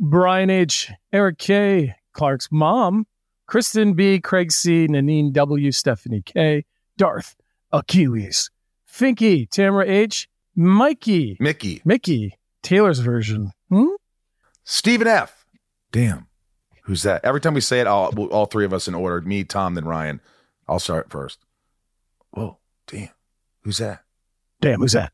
[0.00, 0.90] Brian H.
[1.12, 1.94] Eric K.
[2.12, 3.06] Clark's mom.
[3.46, 4.18] Kristen B.
[4.18, 4.88] Craig C.
[4.88, 5.70] Nanine W.
[5.70, 6.64] Stephanie K.
[6.96, 7.36] Darth.
[7.70, 8.50] Achilles.
[8.92, 9.48] Finky.
[9.48, 10.28] Tamara H.
[10.56, 11.36] Mikey.
[11.38, 11.82] Mickey.
[11.84, 12.36] Mickey.
[12.64, 13.52] Taylor's version.
[13.68, 13.86] Hmm?
[14.64, 15.46] Stephen F.
[15.92, 16.26] Damn.
[16.82, 17.24] Who's that?
[17.24, 19.84] Every time we say it, all, all three of us in order me, Tom, then
[19.84, 20.20] Ryan.
[20.66, 21.38] I'll start first.
[22.32, 22.58] Whoa,
[22.88, 23.10] damn.
[23.62, 24.02] Who's that?
[24.60, 25.12] Damn, who's that?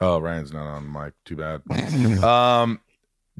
[0.00, 1.12] Oh, Ryan's not on mic.
[1.24, 1.62] Too bad.
[2.24, 2.80] um,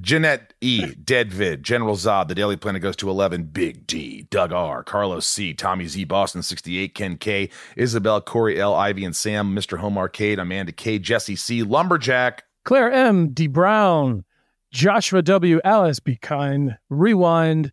[0.00, 4.82] Jeanette E, Deadvid, General Zod, The Daily Planet goes to 11, Big D, Doug R,
[4.82, 9.78] Carlos C, Tommy Z, Boston 68, Ken K, Isabel, Corey L, Ivy and Sam, Mr.
[9.78, 13.30] Home Arcade, Amanda K, Jesse C, Lumberjack, Claire M.
[13.32, 13.46] D.
[13.46, 14.24] Brown,
[14.70, 15.60] Joshua W.
[15.64, 17.72] Alice Be Kind, Rewind,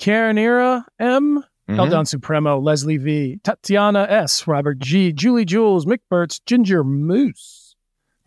[0.00, 1.44] Karenira M.
[1.68, 1.76] Mhm.
[1.78, 3.40] Eldon Supremo, Leslie V.
[3.44, 4.46] Tatiana S.
[4.46, 5.12] Robert G.
[5.12, 7.57] Julie Jules, Mick Burtz, Ginger Moose.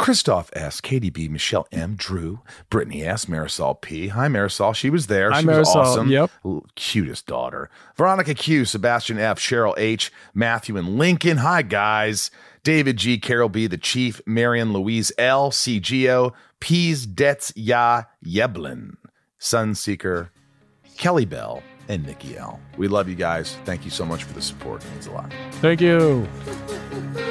[0.01, 2.39] Christoph S, Katie B., Michelle M, Drew,
[2.71, 4.07] Brittany S, Marisol P.
[4.07, 4.73] Hi, Marisol.
[4.73, 5.29] She was there.
[5.29, 6.09] Hi, She was awesome.
[6.09, 6.31] Yep.
[6.75, 7.69] Cutest daughter.
[7.95, 11.37] Veronica Q, Sebastian F, Cheryl H, Matthew and Lincoln.
[11.37, 12.31] Hi, guys.
[12.63, 18.95] David G, Carol B, The Chief, Marion Louise L, CGO, Peas Dets Ya Yeblin,
[19.39, 20.29] Sunseeker,
[20.97, 22.59] Kelly Bell, and Nikki L.
[22.75, 23.55] We love you guys.
[23.65, 24.83] Thank you so much for the support.
[24.83, 25.31] It means a lot.
[25.61, 26.27] Thank you.